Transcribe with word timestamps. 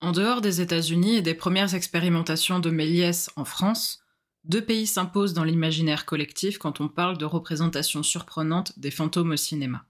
En 0.00 0.12
dehors 0.12 0.40
des 0.40 0.60
États-Unis 0.60 1.16
et 1.16 1.22
des 1.22 1.34
premières 1.34 1.74
expérimentations 1.74 2.58
de 2.58 2.70
Méliès 2.70 3.30
en 3.36 3.44
France, 3.44 4.02
deux 4.44 4.64
pays 4.64 4.86
s'imposent 4.86 5.34
dans 5.34 5.44
l'imaginaire 5.44 6.06
collectif 6.06 6.56
quand 6.56 6.80
on 6.80 6.88
parle 6.88 7.18
de 7.18 7.26
représentation 7.26 8.02
surprenante 8.02 8.78
des 8.78 8.90
fantômes 8.90 9.32
au 9.32 9.36
cinéma 9.36 9.84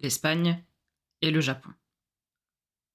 l'Espagne 0.00 0.62
et 1.20 1.30
le 1.30 1.40
Japon. 1.40 1.70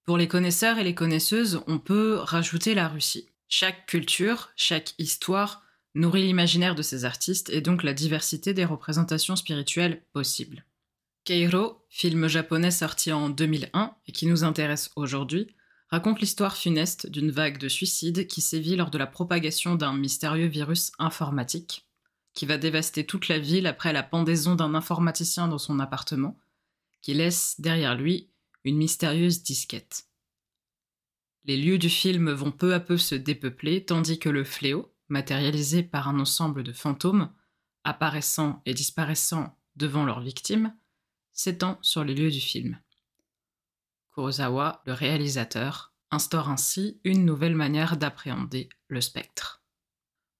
Pour 0.04 0.18
les 0.18 0.28
connaisseurs 0.28 0.78
et 0.78 0.84
les 0.84 0.94
connaisseuses, 0.94 1.62
on 1.66 1.78
peut 1.78 2.16
rajouter 2.16 2.74
la 2.74 2.88
Russie. 2.88 3.28
Chaque 3.48 3.86
culture, 3.86 4.50
chaque 4.56 4.94
histoire 4.98 5.62
nourrit 5.94 6.22
l'imaginaire 6.22 6.74
de 6.74 6.82
ces 6.82 7.04
artistes 7.04 7.50
et 7.50 7.60
donc 7.60 7.82
la 7.82 7.94
diversité 7.94 8.52
des 8.52 8.64
représentations 8.64 9.36
spirituelles 9.36 10.02
possibles. 10.12 10.64
Keiro, 11.24 11.82
film 11.88 12.26
japonais 12.26 12.70
sorti 12.70 13.12
en 13.12 13.28
2001 13.30 13.94
et 14.06 14.12
qui 14.12 14.26
nous 14.26 14.44
intéresse 14.44 14.90
aujourd'hui, 14.96 15.54
raconte 15.88 16.20
l'histoire 16.20 16.56
funeste 16.56 17.08
d'une 17.08 17.30
vague 17.30 17.58
de 17.58 17.68
suicides 17.68 18.26
qui 18.26 18.40
sévit 18.40 18.76
lors 18.76 18.90
de 18.90 18.98
la 18.98 19.06
propagation 19.06 19.74
d'un 19.74 19.94
mystérieux 19.94 20.46
virus 20.46 20.92
informatique 20.98 21.88
qui 22.38 22.46
va 22.46 22.56
dévaster 22.56 23.04
toute 23.04 23.26
la 23.26 23.40
ville 23.40 23.66
après 23.66 23.92
la 23.92 24.04
pendaison 24.04 24.54
d'un 24.54 24.76
informaticien 24.76 25.48
dans 25.48 25.58
son 25.58 25.80
appartement, 25.80 26.38
qui 27.02 27.12
laisse 27.12 27.60
derrière 27.60 27.96
lui 27.96 28.30
une 28.62 28.76
mystérieuse 28.76 29.42
disquette. 29.42 30.06
Les 31.46 31.56
lieux 31.56 31.78
du 31.78 31.88
film 31.88 32.30
vont 32.30 32.52
peu 32.52 32.74
à 32.74 32.78
peu 32.78 32.96
se 32.96 33.16
dépeupler, 33.16 33.84
tandis 33.84 34.20
que 34.20 34.28
le 34.28 34.44
fléau, 34.44 34.94
matérialisé 35.08 35.82
par 35.82 36.06
un 36.08 36.20
ensemble 36.20 36.62
de 36.62 36.72
fantômes, 36.72 37.32
apparaissant 37.82 38.62
et 38.66 38.72
disparaissant 38.72 39.58
devant 39.74 40.04
leurs 40.04 40.20
victimes, 40.20 40.72
s'étend 41.32 41.80
sur 41.82 42.04
les 42.04 42.14
lieux 42.14 42.30
du 42.30 42.40
film. 42.40 42.78
Kurosawa, 44.18 44.82
le 44.84 44.94
réalisateur, 44.94 45.92
instaure 46.10 46.50
ainsi 46.50 46.98
une 47.04 47.24
nouvelle 47.24 47.54
manière 47.54 47.96
d'appréhender 47.96 48.68
le 48.88 49.00
spectre. 49.00 49.62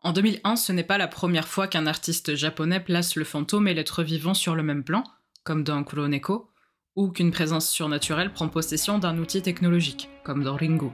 En 0.01 0.13
2001, 0.13 0.57
ce 0.57 0.73
n'est 0.73 0.83
pas 0.83 0.99
la 0.99 1.07
première 1.07 1.47
fois 1.47 1.69
qu'un 1.69 1.87
artiste 1.87 2.35
japonais 2.35 2.81
place 2.81 3.15
le 3.15 3.23
fantôme 3.23 3.69
et 3.69 3.75
l'être 3.75 4.03
vivant 4.03 4.35
sur 4.35 4.57
le 4.57 4.65
même 4.65 4.83
plan, 4.83 5.05
comme 5.45 5.63
dans 5.63 5.85
Kuroneko, 5.85 6.51
ou 6.97 7.11
qu'une 7.11 7.31
présence 7.31 7.71
surnaturelle 7.71 8.33
prend 8.33 8.49
possession 8.49 8.99
d'un 8.99 9.17
outil 9.19 9.43
technologique, 9.43 10.09
comme 10.25 10.43
dans 10.43 10.57
Ringo. 10.57 10.93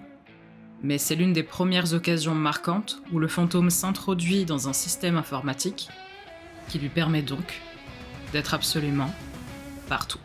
Mais 0.83 0.99
c'est 0.99 1.15
l'une 1.15 1.33
des 1.33 1.43
premières 1.43 1.95
occasions 1.95 2.35
marquantes 2.35 3.01
où 3.13 3.19
le 3.19 3.29
fantôme 3.29 3.71
s'introduit 3.71 4.45
dans 4.45 4.69
un 4.69 4.75
système 4.75 5.17
informatique 5.17 5.89
qui 6.69 6.79
lui 6.79 6.91
permet 6.91 7.23
donc 7.23 7.63
d'être 8.33 8.53
absolument 8.53 9.11
partout. 9.89 10.21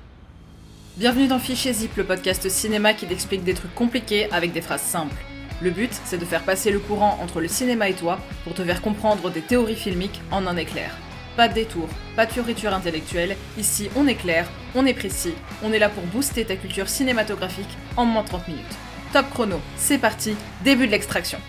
Bienvenue 0.99 1.27
dans 1.27 1.39
Fichier 1.39 1.71
Zip, 1.71 1.95
le 1.95 2.03
podcast 2.03 2.49
cinéma 2.49 2.93
qui 2.93 3.07
t'explique 3.07 3.45
des 3.45 3.53
trucs 3.53 3.73
compliqués 3.73 4.29
avec 4.33 4.51
des 4.51 4.59
phrases 4.59 4.81
simples. 4.81 5.15
Le 5.61 5.71
but, 5.71 5.89
c'est 6.03 6.17
de 6.17 6.25
faire 6.25 6.43
passer 6.43 6.71
le 6.71 6.79
courant 6.79 7.17
entre 7.23 7.39
le 7.39 7.47
cinéma 7.47 7.87
et 7.87 7.93
toi 7.93 8.19
pour 8.43 8.53
te 8.53 8.65
faire 8.65 8.81
comprendre 8.81 9.29
des 9.29 9.39
théories 9.39 9.77
filmiques 9.77 10.19
en 10.29 10.45
un 10.45 10.57
éclair. 10.57 10.93
Pas 11.37 11.47
de 11.47 11.53
détour, 11.53 11.87
pas 12.17 12.25
de 12.25 12.33
fioriture 12.33 12.73
intellectuelle, 12.73 13.37
ici 13.57 13.89
on 13.95 14.07
est 14.07 14.15
clair, 14.15 14.45
on 14.75 14.85
est 14.85 14.93
précis, 14.93 15.35
on 15.63 15.71
est 15.71 15.79
là 15.79 15.87
pour 15.87 16.03
booster 16.03 16.43
ta 16.43 16.57
culture 16.57 16.89
cinématographique 16.89 17.77
en 17.95 18.03
moins 18.03 18.23
de 18.23 18.27
30 18.27 18.49
minutes. 18.49 18.77
Top 19.13 19.29
chrono, 19.29 19.61
c'est 19.77 19.99
parti, 19.99 20.35
début 20.65 20.85
de 20.85 20.91
l'extraction. 20.91 21.39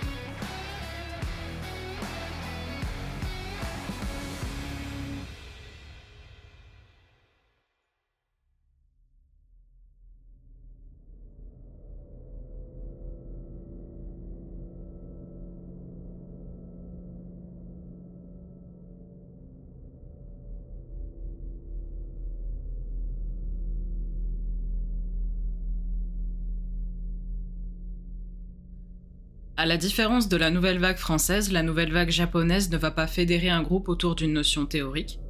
À 29.61 29.67
la 29.67 29.77
différence 29.77 30.31
de 30.31 30.39
la 30.39 30.49
nouvelle 30.49 30.79
vague 30.79 30.97
française, 30.97 31.53
la 31.53 31.63
nouvelle 31.63 31.93
vague 31.93 32.09
japonaise 32.09 32.71
ne 32.71 32.79
va 32.79 32.91
pas 32.91 33.07
fédérer 33.07 33.51
un 33.51 33.61
groupe 33.61 33.91
autour 33.91 34.15
d'une 34.15 34.33
notion 34.33 34.65
théorique, 34.65 35.21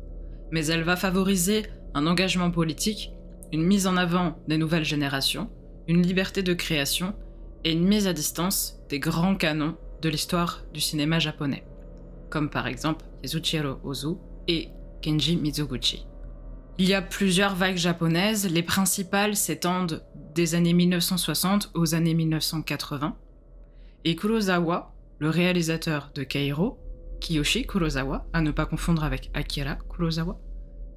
mais 0.52 0.66
elle 0.66 0.84
va 0.84 0.94
favoriser 0.94 1.66
un 1.94 2.06
engagement 2.06 2.52
politique, 2.52 3.10
une 3.52 3.64
mise 3.64 3.88
en 3.88 3.96
avant 3.96 4.38
des 4.46 4.56
nouvelles 4.56 4.84
générations, 4.84 5.50
une 5.88 6.02
liberté 6.06 6.44
de 6.44 6.54
création 6.54 7.16
et 7.64 7.72
une 7.72 7.84
mise 7.84 8.06
à 8.06 8.12
distance 8.12 8.78
des 8.88 9.00
grands 9.00 9.34
canons 9.34 9.76
de 10.00 10.08
l'histoire 10.08 10.62
du 10.72 10.80
cinéma 10.80 11.18
japonais, 11.18 11.64
comme 12.30 12.50
par 12.50 12.68
exemple 12.68 13.06
Yasuchiro 13.24 13.80
Ozu 13.82 14.14
et 14.46 14.68
Kenji 15.02 15.38
Mizoguchi. 15.38 16.06
Il 16.78 16.86
y 16.86 16.94
a 16.94 17.02
plusieurs 17.02 17.56
vagues 17.56 17.78
japonaises, 17.78 18.48
les 18.48 18.62
principales 18.62 19.34
s'étendent 19.34 20.04
des 20.36 20.54
années 20.54 20.72
1960 20.72 21.72
aux 21.74 21.96
années 21.96 22.14
1980, 22.14 23.16
et 24.04 24.16
Kurosawa, 24.16 24.94
le 25.18 25.28
réalisateur 25.28 26.10
de 26.14 26.22
Kairo, 26.22 26.78
Kiyoshi 27.20 27.66
Kurosawa, 27.66 28.26
à 28.32 28.40
ne 28.40 28.50
pas 28.50 28.66
confondre 28.66 29.04
avec 29.04 29.30
Akira 29.34 29.76
Kurosawa, 29.76 30.40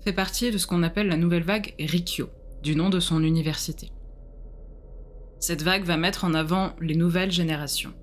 fait 0.01 0.13
partie 0.13 0.51
de 0.51 0.57
ce 0.57 0.67
qu'on 0.67 0.83
appelle 0.83 1.07
la 1.07 1.17
nouvelle 1.17 1.43
vague 1.43 1.73
Rikyo, 1.79 2.29
du 2.61 2.75
nom 2.75 2.89
de 2.89 2.99
son 2.99 3.23
université. 3.23 3.91
Cette 5.39 5.63
vague 5.63 5.83
va 5.83 5.97
mettre 5.97 6.23
en 6.23 6.33
avant 6.33 6.73
les 6.79 6.95
nouvelles 6.95 7.31
générations. 7.31 7.93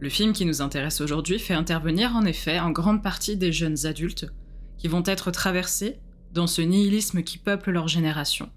Le 0.00 0.08
film 0.08 0.32
qui 0.32 0.46
nous 0.46 0.62
intéresse 0.62 1.00
aujourd'hui 1.00 1.38
fait 1.38 1.54
intervenir 1.54 2.16
en 2.16 2.24
effet 2.24 2.58
en 2.58 2.70
grande 2.70 3.02
partie 3.02 3.36
des 3.36 3.52
jeunes 3.52 3.86
adultes 3.86 4.26
qui 4.78 4.88
vont 4.88 5.02
être 5.04 5.30
traversés 5.30 6.00
dans 6.32 6.46
ce 6.46 6.62
nihilisme 6.62 7.22
qui 7.22 7.38
peuple 7.38 7.70
leur 7.70 7.86
génération, 7.86 8.50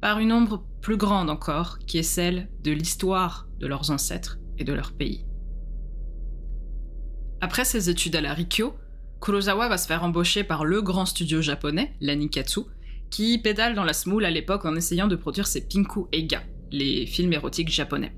par 0.00 0.20
une 0.20 0.32
ombre 0.32 0.64
plus 0.80 0.96
grande 0.96 1.28
encore 1.28 1.78
qui 1.80 1.98
est 1.98 2.02
celle 2.02 2.48
de 2.62 2.72
l'histoire 2.72 3.46
de 3.58 3.66
leurs 3.66 3.90
ancêtres 3.90 4.38
et 4.58 4.64
de 4.64 4.72
leur 4.72 4.92
pays. 4.92 5.24
Après 7.40 7.64
ses 7.64 7.90
études 7.90 8.16
à 8.16 8.20
la 8.20 8.34
Rikyo, 8.34 8.74
Kurosawa 9.20 9.68
va 9.68 9.78
se 9.78 9.86
faire 9.86 10.04
embaucher 10.04 10.44
par 10.44 10.64
le 10.64 10.82
grand 10.82 11.06
studio 11.06 11.40
japonais, 11.42 11.94
la 12.00 12.14
Nikatsu, 12.14 12.60
qui 13.10 13.38
pédale 13.38 13.74
dans 13.74 13.84
la 13.84 13.92
smoule 13.92 14.24
à 14.24 14.30
l'époque 14.30 14.64
en 14.64 14.76
essayant 14.76 15.08
de 15.08 15.16
produire 15.16 15.46
ses 15.46 15.66
Pinku 15.66 16.06
Eiga, 16.12 16.42
les 16.70 17.06
films 17.06 17.32
érotiques 17.32 17.70
japonais. 17.70 18.14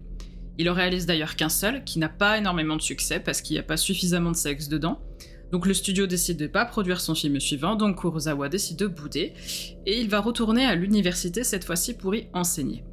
Il 0.59 0.69
en 0.69 0.75
réalise 0.75 1.07
d'ailleurs 1.07 1.37
qu'un 1.37 1.49
seul, 1.49 1.85
qui 1.85 1.99
n'a 1.99 2.09
pas 2.09 2.39
énormément 2.39 2.77
de 2.77 2.83
succès 2.83 3.21
parce 3.21 3.43
qu'il 3.43 3.55
n'y 3.55 3.61
a 3.61 3.65
pas 3.65 3.77
suffisamment 3.77 4.33
de 4.33 4.37
sexe 4.37 4.69
dedans. 4.69 5.01
Donc 5.53 5.67
le 5.67 5.73
studio 5.73 6.07
décide 6.07 6.37
de 6.37 6.47
pas 6.47 6.65
produire 6.65 7.01
son 7.01 7.15
film 7.15 7.39
suivant, 7.41 7.77
donc 7.77 8.01
Kurosawa 8.01 8.49
décide 8.49 8.79
de 8.79 8.87
bouder, 8.87 9.33
et 9.87 9.99
il 9.99 10.09
va 10.09 10.21
retourner 10.21 10.67
à 10.67 10.75
l'université 10.75 11.45
cette 11.45 11.65
fois-ci 11.65 11.95
pour 11.95 12.15
y 12.15 12.29
enseigner. 12.35 12.85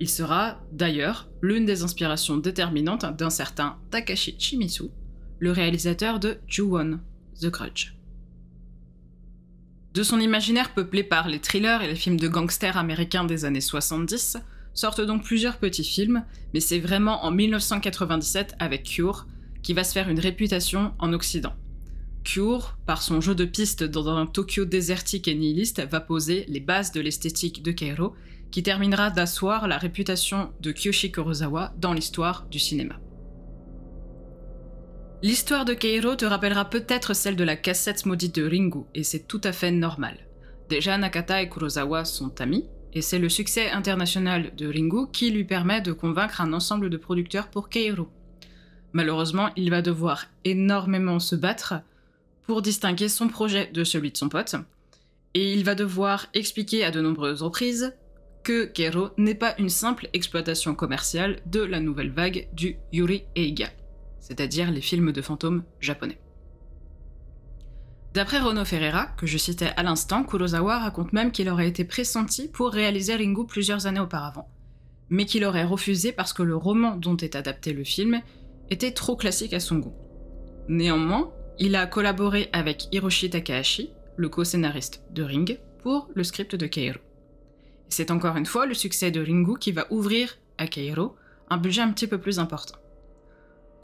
Il 0.00 0.08
sera, 0.08 0.58
d'ailleurs, 0.72 1.28
l'une 1.42 1.66
des 1.66 1.82
inspirations 1.82 2.38
déterminantes 2.38 3.04
d'un 3.18 3.28
certain 3.28 3.76
Takashi 3.90 4.34
Shimizu, 4.38 4.84
le 5.38 5.52
réalisateur 5.52 6.18
de 6.18 6.38
Ju-Won, 6.46 7.00
The 7.38 7.48
Grudge. 7.48 7.92
De 9.92 10.02
son 10.02 10.18
imaginaire 10.18 10.72
peuplé 10.72 11.02
par 11.02 11.28
les 11.28 11.40
thrillers 11.40 11.82
et 11.82 11.86
les 11.86 11.96
films 11.96 12.18
de 12.18 12.28
gangsters 12.28 12.78
américains 12.78 13.24
des 13.24 13.44
années 13.44 13.60
70, 13.60 14.38
sortent 14.72 15.00
donc 15.02 15.24
plusieurs 15.24 15.58
petits 15.58 15.84
films, 15.84 16.24
mais 16.54 16.60
c'est 16.60 16.78
vraiment 16.78 17.24
en 17.24 17.30
1997 17.30 18.54
avec 18.58 18.84
Cure 18.84 19.26
qui 19.62 19.74
va 19.74 19.84
se 19.84 19.92
faire 19.92 20.08
une 20.08 20.20
réputation 20.20 20.94
en 20.98 21.12
Occident. 21.12 21.52
Cure, 22.24 22.78
par 22.86 23.02
son 23.02 23.20
jeu 23.20 23.34
de 23.34 23.44
piste 23.44 23.84
dans 23.84 24.08
un 24.08 24.26
Tokyo 24.26 24.64
désertique 24.64 25.28
et 25.28 25.34
nihiliste, 25.34 25.82
va 25.90 26.00
poser 26.00 26.46
les 26.48 26.60
bases 26.60 26.92
de 26.92 27.00
l'esthétique 27.00 27.62
de 27.62 27.72
Kairo 27.72 28.14
qui 28.50 28.62
terminera 28.62 29.10
d'asseoir 29.10 29.68
la 29.68 29.78
réputation 29.78 30.52
de 30.60 30.72
Kyoshi 30.72 31.12
Kurosawa 31.12 31.72
dans 31.78 31.92
l'histoire 31.92 32.46
du 32.50 32.58
cinéma. 32.58 32.96
L'histoire 35.22 35.66
de 35.66 35.74
Keiro 35.74 36.16
te 36.16 36.24
rappellera 36.24 36.64
peut-être 36.64 37.14
celle 37.14 37.36
de 37.36 37.44
la 37.44 37.56
cassette 37.56 38.06
maudite 38.06 38.34
de 38.34 38.48
Ringu, 38.48 38.84
et 38.94 39.02
c'est 39.02 39.26
tout 39.28 39.40
à 39.44 39.52
fait 39.52 39.70
normal. 39.70 40.16
Déjà, 40.70 40.96
Nakata 40.96 41.42
et 41.42 41.50
Kurosawa 41.50 42.06
sont 42.06 42.40
amis, 42.40 42.64
et 42.94 43.02
c'est 43.02 43.18
le 43.18 43.28
succès 43.28 43.70
international 43.70 44.52
de 44.56 44.66
Ringu 44.66 45.10
qui 45.12 45.30
lui 45.30 45.44
permet 45.44 45.80
de 45.80 45.92
convaincre 45.92 46.40
un 46.40 46.52
ensemble 46.52 46.90
de 46.90 46.96
producteurs 46.96 47.48
pour 47.48 47.68
Keiro. 47.68 48.08
Malheureusement, 48.92 49.50
il 49.56 49.70
va 49.70 49.82
devoir 49.82 50.26
énormément 50.44 51.20
se 51.20 51.36
battre 51.36 51.74
pour 52.46 52.62
distinguer 52.62 53.08
son 53.08 53.28
projet 53.28 53.70
de 53.72 53.84
celui 53.84 54.10
de 54.10 54.16
son 54.16 54.28
pote, 54.28 54.56
et 55.34 55.52
il 55.52 55.64
va 55.64 55.74
devoir 55.74 56.26
expliquer 56.34 56.82
à 56.82 56.90
de 56.90 57.00
nombreuses 57.00 57.42
reprises 57.42 57.92
que 58.42 58.64
Kero 58.66 59.10
n'est 59.16 59.34
pas 59.34 59.54
une 59.58 59.68
simple 59.68 60.08
exploitation 60.12 60.74
commerciale 60.74 61.40
de 61.46 61.60
la 61.60 61.80
nouvelle 61.80 62.10
vague 62.10 62.48
du 62.52 62.76
Yuri 62.92 63.24
Eiga, 63.36 63.68
c'est-à-dire 64.20 64.70
les 64.70 64.80
films 64.80 65.12
de 65.12 65.22
fantômes 65.22 65.64
japonais. 65.80 66.18
D'après 68.12 68.40
Renaud 68.40 68.64
Ferreira, 68.64 69.06
que 69.16 69.26
je 69.26 69.38
citais 69.38 69.72
à 69.76 69.82
l'instant, 69.82 70.24
Kurosawa 70.24 70.78
raconte 70.78 71.12
même 71.12 71.30
qu'il 71.30 71.48
aurait 71.48 71.68
été 71.68 71.84
pressenti 71.84 72.48
pour 72.48 72.70
réaliser 72.70 73.14
Ringu 73.14 73.46
plusieurs 73.46 73.86
années 73.86 74.00
auparavant. 74.00 74.48
mais 75.10 75.26
qu'il 75.26 75.44
aurait 75.44 75.64
refusé 75.64 76.12
parce 76.12 76.32
que 76.32 76.42
le 76.44 76.56
roman 76.56 76.96
dont 76.96 77.16
est 77.16 77.34
adapté 77.34 77.72
le 77.72 77.84
film 77.84 78.22
était 78.70 78.92
trop 78.92 79.16
classique 79.16 79.52
à 79.52 79.60
son 79.60 79.78
goût. 79.78 79.94
Néanmoins, 80.68 81.32
il 81.58 81.74
a 81.74 81.86
collaboré 81.86 82.48
avec 82.52 82.86
Hiroshi 82.92 83.28
Takahashi, 83.28 83.90
le 84.16 84.28
co-scénariste 84.28 85.02
de 85.10 85.24
Ring, 85.24 85.58
pour 85.82 86.08
le 86.14 86.22
script 86.22 86.54
de 86.54 86.66
Keiro. 86.66 87.00
C'est 87.90 88.12
encore 88.12 88.36
une 88.36 88.46
fois 88.46 88.66
le 88.66 88.74
succès 88.74 89.10
de 89.10 89.20
Ringu 89.20 89.58
qui 89.58 89.72
va 89.72 89.86
ouvrir 89.90 90.38
à 90.58 90.68
Keiro 90.68 91.16
un 91.50 91.56
budget 91.56 91.82
un 91.82 91.90
petit 91.90 92.06
peu 92.06 92.18
plus 92.18 92.38
important. 92.38 92.78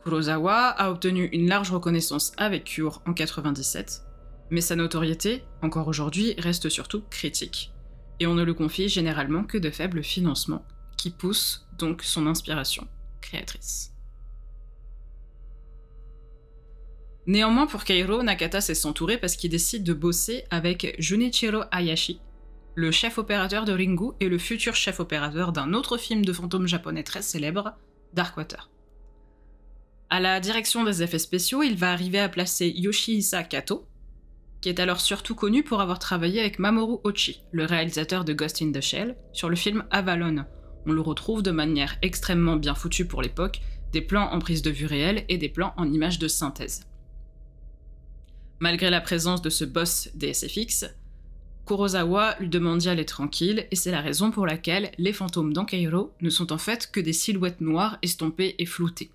Kurosawa 0.04 0.68
a 0.68 0.90
obtenu 0.90 1.28
une 1.32 1.48
large 1.48 1.72
reconnaissance 1.72 2.32
avec 2.36 2.64
Cure 2.64 3.02
en 3.06 3.12
97, 3.12 4.02
mais 4.50 4.60
sa 4.60 4.76
notoriété, 4.76 5.42
encore 5.60 5.88
aujourd'hui, 5.88 6.34
reste 6.38 6.68
surtout 6.68 7.02
critique, 7.10 7.72
et 8.20 8.28
on 8.28 8.34
ne 8.34 8.44
le 8.44 8.54
confie 8.54 8.88
généralement 8.88 9.42
que 9.42 9.58
de 9.58 9.70
faibles 9.70 10.04
financements, 10.04 10.64
qui 10.96 11.10
poussent 11.10 11.66
donc 11.76 12.04
son 12.04 12.28
inspiration 12.28 12.86
créatrice. 13.20 13.92
Néanmoins, 17.26 17.66
pour 17.66 17.82
Keiro, 17.82 18.22
Nakata 18.22 18.60
s'est 18.60 18.76
s'entourer 18.76 19.18
parce 19.18 19.34
qu'il 19.34 19.50
décide 19.50 19.82
de 19.82 19.92
bosser 19.92 20.44
avec 20.50 20.94
Junichiro 21.00 21.62
Hayashi, 21.72 22.20
le 22.76 22.90
chef 22.90 23.16
opérateur 23.16 23.64
de 23.64 23.72
Ringu 23.72 24.12
et 24.20 24.28
le 24.28 24.36
futur 24.36 24.74
chef 24.74 25.00
opérateur 25.00 25.50
d'un 25.50 25.72
autre 25.72 25.96
film 25.96 26.24
de 26.24 26.32
fantômes 26.32 26.66
japonais 26.66 27.02
très 27.02 27.22
célèbre, 27.22 27.72
Darkwater. 28.12 28.70
À 30.10 30.20
la 30.20 30.38
direction 30.40 30.84
des 30.84 31.02
effets 31.02 31.18
spéciaux, 31.18 31.62
il 31.62 31.76
va 31.76 31.90
arriver 31.90 32.20
à 32.20 32.28
placer 32.28 32.68
Yoshihisa 32.68 33.44
Kato, 33.44 33.86
qui 34.60 34.68
est 34.68 34.78
alors 34.78 35.00
surtout 35.00 35.34
connu 35.34 35.62
pour 35.62 35.80
avoir 35.80 35.98
travaillé 35.98 36.38
avec 36.38 36.58
Mamoru 36.58 36.98
Ochi, 37.02 37.42
le 37.50 37.64
réalisateur 37.64 38.26
de 38.26 38.34
Ghost 38.34 38.60
in 38.60 38.72
the 38.72 38.82
Shell, 38.82 39.16
sur 39.32 39.48
le 39.48 39.56
film 39.56 39.84
Avalon. 39.90 40.44
On 40.84 40.92
le 40.92 41.00
retrouve 41.00 41.42
de 41.42 41.50
manière 41.50 41.96
extrêmement 42.02 42.56
bien 42.56 42.74
foutue 42.74 43.06
pour 43.06 43.22
l'époque, 43.22 43.62
des 43.92 44.02
plans 44.02 44.30
en 44.30 44.38
prise 44.38 44.60
de 44.60 44.70
vue 44.70 44.86
réelle 44.86 45.24
et 45.30 45.38
des 45.38 45.48
plans 45.48 45.72
en 45.78 45.90
images 45.90 46.18
de 46.18 46.28
synthèse. 46.28 46.86
Malgré 48.58 48.90
la 48.90 49.00
présence 49.00 49.40
de 49.40 49.50
ce 49.50 49.64
boss 49.64 50.10
des 50.14 50.34
SFX, 50.34 50.84
Kurosawa 51.66 52.36
lui 52.38 52.48
demande 52.48 52.78
d'y 52.78 52.88
aller 52.88 53.04
tranquille, 53.04 53.66
et 53.70 53.76
c'est 53.76 53.90
la 53.90 54.00
raison 54.00 54.30
pour 54.30 54.46
laquelle 54.46 54.92
les 54.98 55.12
fantômes 55.12 55.52
d'Ankeiro 55.52 56.14
ne 56.20 56.30
sont 56.30 56.52
en 56.52 56.58
fait 56.58 56.90
que 56.90 57.00
des 57.00 57.12
silhouettes 57.12 57.60
noires 57.60 57.98
estompées 58.02 58.54
et 58.58 58.66
floutées. 58.66 59.10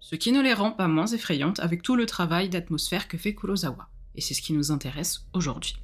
Ce 0.00 0.16
qui 0.16 0.32
ne 0.32 0.42
les 0.42 0.52
rend 0.52 0.72
pas 0.72 0.88
moins 0.88 1.06
effrayantes 1.06 1.60
avec 1.60 1.82
tout 1.82 1.96
le 1.96 2.04
travail 2.04 2.48
d'atmosphère 2.48 3.08
que 3.08 3.16
fait 3.16 3.34
Kurosawa. 3.34 3.88
Et 4.16 4.20
c'est 4.20 4.34
ce 4.34 4.42
qui 4.42 4.52
nous 4.52 4.72
intéresse 4.72 5.24
aujourd'hui. 5.32 5.76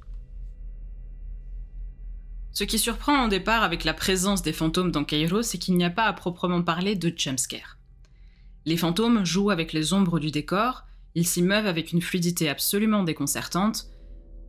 Ce 2.53 2.65
qui 2.65 2.77
surprend 2.77 3.25
au 3.25 3.29
départ 3.29 3.63
avec 3.63 3.85
la 3.85 3.93
présence 3.93 4.41
des 4.41 4.53
fantômes 4.53 4.91
dans 4.91 5.05
c'est 5.41 5.57
qu'il 5.57 5.77
n'y 5.77 5.85
a 5.85 5.89
pas 5.89 6.05
à 6.05 6.13
proprement 6.13 6.61
parler 6.61 6.95
de 6.95 7.11
jumpscare. 7.15 7.77
Les 8.65 8.77
fantômes 8.77 9.25
jouent 9.25 9.49
avec 9.49 9.71
les 9.71 9.93
ombres 9.93 10.19
du 10.19 10.29
décor, 10.29 10.83
ils 11.15 11.25
s'y 11.25 11.41
meuvent 11.41 11.65
avec 11.65 11.93
une 11.93 12.01
fluidité 12.01 12.49
absolument 12.49 13.03
déconcertante, 13.03 13.87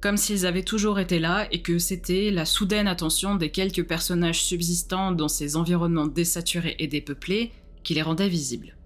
comme 0.02 0.16
s'ils 0.16 0.46
avaient 0.46 0.64
toujours 0.64 0.98
été 0.98 1.20
là 1.20 1.46
et 1.52 1.62
que 1.62 1.78
c'était 1.78 2.32
la 2.32 2.44
soudaine 2.44 2.88
attention 2.88 3.36
des 3.36 3.50
quelques 3.50 3.86
personnages 3.86 4.42
subsistants 4.42 5.12
dans 5.12 5.28
ces 5.28 5.56
environnements 5.56 6.08
désaturés 6.08 6.74
et 6.80 6.88
dépeuplés 6.88 7.52
qui 7.84 7.94
les 7.94 8.02
rendait 8.02 8.28
visibles. 8.28 8.76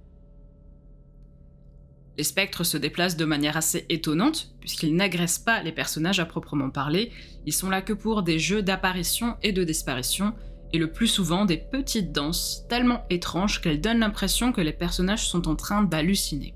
Les 2.19 2.25
spectres 2.25 2.65
se 2.65 2.77
déplacent 2.77 3.17
de 3.17 3.25
manière 3.25 3.57
assez 3.57 3.87
étonnante, 3.89 4.55
puisqu'ils 4.61 4.95
n'agressent 4.95 5.39
pas 5.39 5.63
les 5.63 5.73
personnages 5.73 6.21
à 6.21 6.27
proprement 6.27 6.71
parler, 6.71 7.11
ils 7.47 7.53
sont 7.53 7.71
là 7.71 7.81
que 7.81 7.93
pour 7.95 8.23
des 8.23 8.39
jeux 8.39 8.63
d'apparition 8.63 9.37
et 9.43 9.53
de 9.53 9.65
disparition, 9.65 10.35
et 10.73 10.79
le 10.79 10.93
plus 10.93 11.07
souvent 11.07 11.47
des 11.47 11.59
petites 11.59 12.13
danses 12.13 12.65
tellement 12.69 13.07
étranges 13.09 13.61
qu'elles 13.63 13.81
donnent 13.81 14.01
l'impression 14.01 14.53
que 14.53 14.61
les 14.61 14.73
personnages 14.73 15.29
sont 15.29 15.49
en 15.49 15.57
train 15.57 15.83
d'halluciner. 15.83 16.55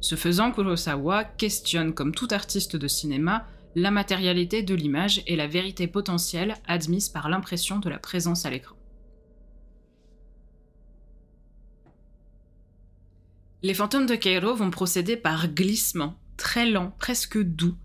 Ce 0.00 0.14
faisant, 0.14 0.50
Kurosawa 0.52 1.24
questionne, 1.24 1.92
comme 1.92 2.14
tout 2.14 2.28
artiste 2.30 2.76
de 2.76 2.88
cinéma, 2.88 3.46
la 3.78 3.90
matérialité 3.92 4.62
de 4.62 4.74
l'image 4.74 5.22
et 5.26 5.36
la 5.36 5.46
vérité 5.46 5.86
potentielle 5.86 6.56
admise 6.66 7.08
par 7.08 7.28
l'impression 7.28 7.78
de 7.78 7.88
la 7.88 7.98
présence 7.98 8.44
à 8.44 8.50
l'écran. 8.50 8.74
Les 13.62 13.74
fantômes 13.74 14.06
de 14.06 14.16
Cairo 14.16 14.54
vont 14.54 14.70
procéder 14.70 15.16
par 15.16 15.48
glissement, 15.48 16.18
très 16.36 16.68
lent, 16.68 16.94
presque 16.98 17.38
doux, 17.38 17.76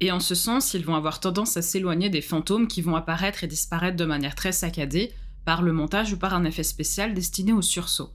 et 0.00 0.12
en 0.12 0.20
ce 0.20 0.34
sens, 0.34 0.74
ils 0.74 0.84
vont 0.84 0.94
avoir 0.94 1.20
tendance 1.20 1.56
à 1.56 1.62
s'éloigner 1.62 2.10
des 2.10 2.22
fantômes 2.22 2.68
qui 2.68 2.82
vont 2.82 2.96
apparaître 2.96 3.44
et 3.44 3.46
disparaître 3.46 3.96
de 3.96 4.04
manière 4.04 4.34
très 4.34 4.52
saccadée 4.52 5.12
par 5.44 5.62
le 5.62 5.72
montage 5.72 6.12
ou 6.12 6.18
par 6.18 6.34
un 6.34 6.44
effet 6.44 6.62
spécial 6.62 7.14
destiné 7.14 7.52
au 7.52 7.62
sursaut. 7.62 8.10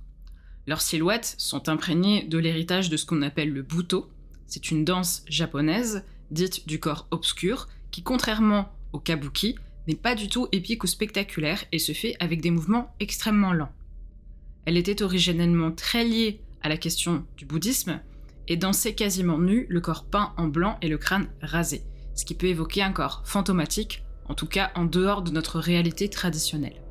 Leurs 0.68 0.81
silhouettes 0.81 1.36
sont 1.38 1.69
imprégnées 1.69 2.24
de 2.24 2.38
l'héritage 2.38 2.89
de 2.89 2.98
ce 2.98 3.06
qu'on 3.06 3.21
appelle 3.21 3.51
le 3.51 3.62
buto. 3.62 4.10
C'est 4.48 4.71
une 4.71 4.83
danse 4.83 5.24
japonaise, 5.28 6.04
dite 6.31 6.68
du 6.68 6.80
corps 6.80 7.07
obscur, 7.12 7.68
qui 7.92 8.04
contrairement 8.04 8.72
au 8.94 9.00
kabuki, 9.00 9.56
n'est 9.88 9.95
pas 9.95 10.16
du 10.16 10.30
tout 10.30 10.48
épique 10.51 10.83
ou 10.83 10.88
spectaculaire 10.88 11.63
et 11.72 11.80
se 11.80 11.92
fait 11.92 12.16
avec 12.19 12.42
des 12.42 12.51
mouvements 12.51 12.94
extrêmement 13.00 13.54
lents. 13.54 13.72
Elle 14.66 14.77
était 14.77 15.04
originellement 15.04 15.72
très 15.72 16.04
liée 16.04 16.42
à 16.62 16.69
la 16.69 16.77
question 16.77 17.25
du 17.38 17.45
bouddhisme 17.45 18.01
et 18.48 18.57
dansait 18.57 18.95
quasiment 18.95 19.38
nu, 19.38 19.68
le 19.69 19.81
corps 19.81 20.06
peint 20.06 20.33
en 20.38 20.48
blanc 20.48 20.77
et 20.81 20.88
le 20.88 20.98
crâne 20.98 21.27
rasé, 21.42 21.83
ce 22.16 22.25
qui 22.25 22.36
peut 22.36 22.48
évoquer 22.48 22.81
un 22.81 22.92
corps 22.92 23.21
fantomatique, 23.25 24.04
en 24.28 24.33
tout 24.33 24.48
cas 24.48 24.71
en 24.75 24.86
dehors 24.86 25.21
de 25.21 25.31
notre 25.31 25.60
réalité 25.60 26.10
traditionnelle. 26.10 26.81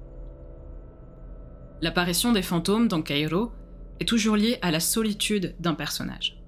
L'apparition 1.82 2.32
des 2.32 2.42
fantômes 2.42 2.88
dans 2.88 3.02
Cairo 3.02 3.52
est 4.00 4.08
toujours 4.08 4.37
lié 4.37 4.58
à 4.62 4.70
la 4.70 4.80
solitude 4.80 5.54
d'un 5.58 5.75
personnage. 5.75 6.44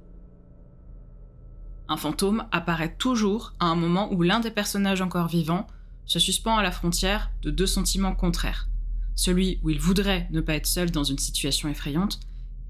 Un 1.89 1.97
fantôme 1.97 2.47
apparaît 2.51 2.97
toujours 2.97 3.55
à 3.61 3.67
un 3.67 3.77
moment 3.77 4.13
où 4.13 4.23
l'un 4.23 4.41
des 4.41 4.51
personnages 4.51 5.03
encore 5.03 5.29
vivants 5.29 5.67
se 6.05 6.19
suspend 6.19 6.57
à 6.57 6.63
la 6.63 6.73
frontière 6.73 7.31
de 7.43 7.51
deux 7.51 7.67
sentiments 7.67 8.15
contraires. 8.15 8.69
Celui 9.15 9.61
où 9.63 9.71
il 9.71 9.81
voudrait 9.81 10.29
ne 10.31 10.41
pas 10.41 10.55
être 10.55 10.67
seul 10.67 10.91
dans 10.91 11.05
une 11.05 11.19
situation 11.19 11.69
effrayante, 11.69 12.21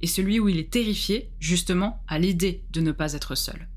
et 0.03 0.07
celui 0.07 0.39
où 0.41 0.49
il 0.49 0.59
est 0.59 0.71
terrifié 0.71 1.31
justement 1.41 2.03
à 2.07 2.19
l'idée 2.19 2.65
de 2.71 2.81
ne 2.81 2.93
pas 2.93 3.15
être 3.15 3.35
seul. 3.35 3.69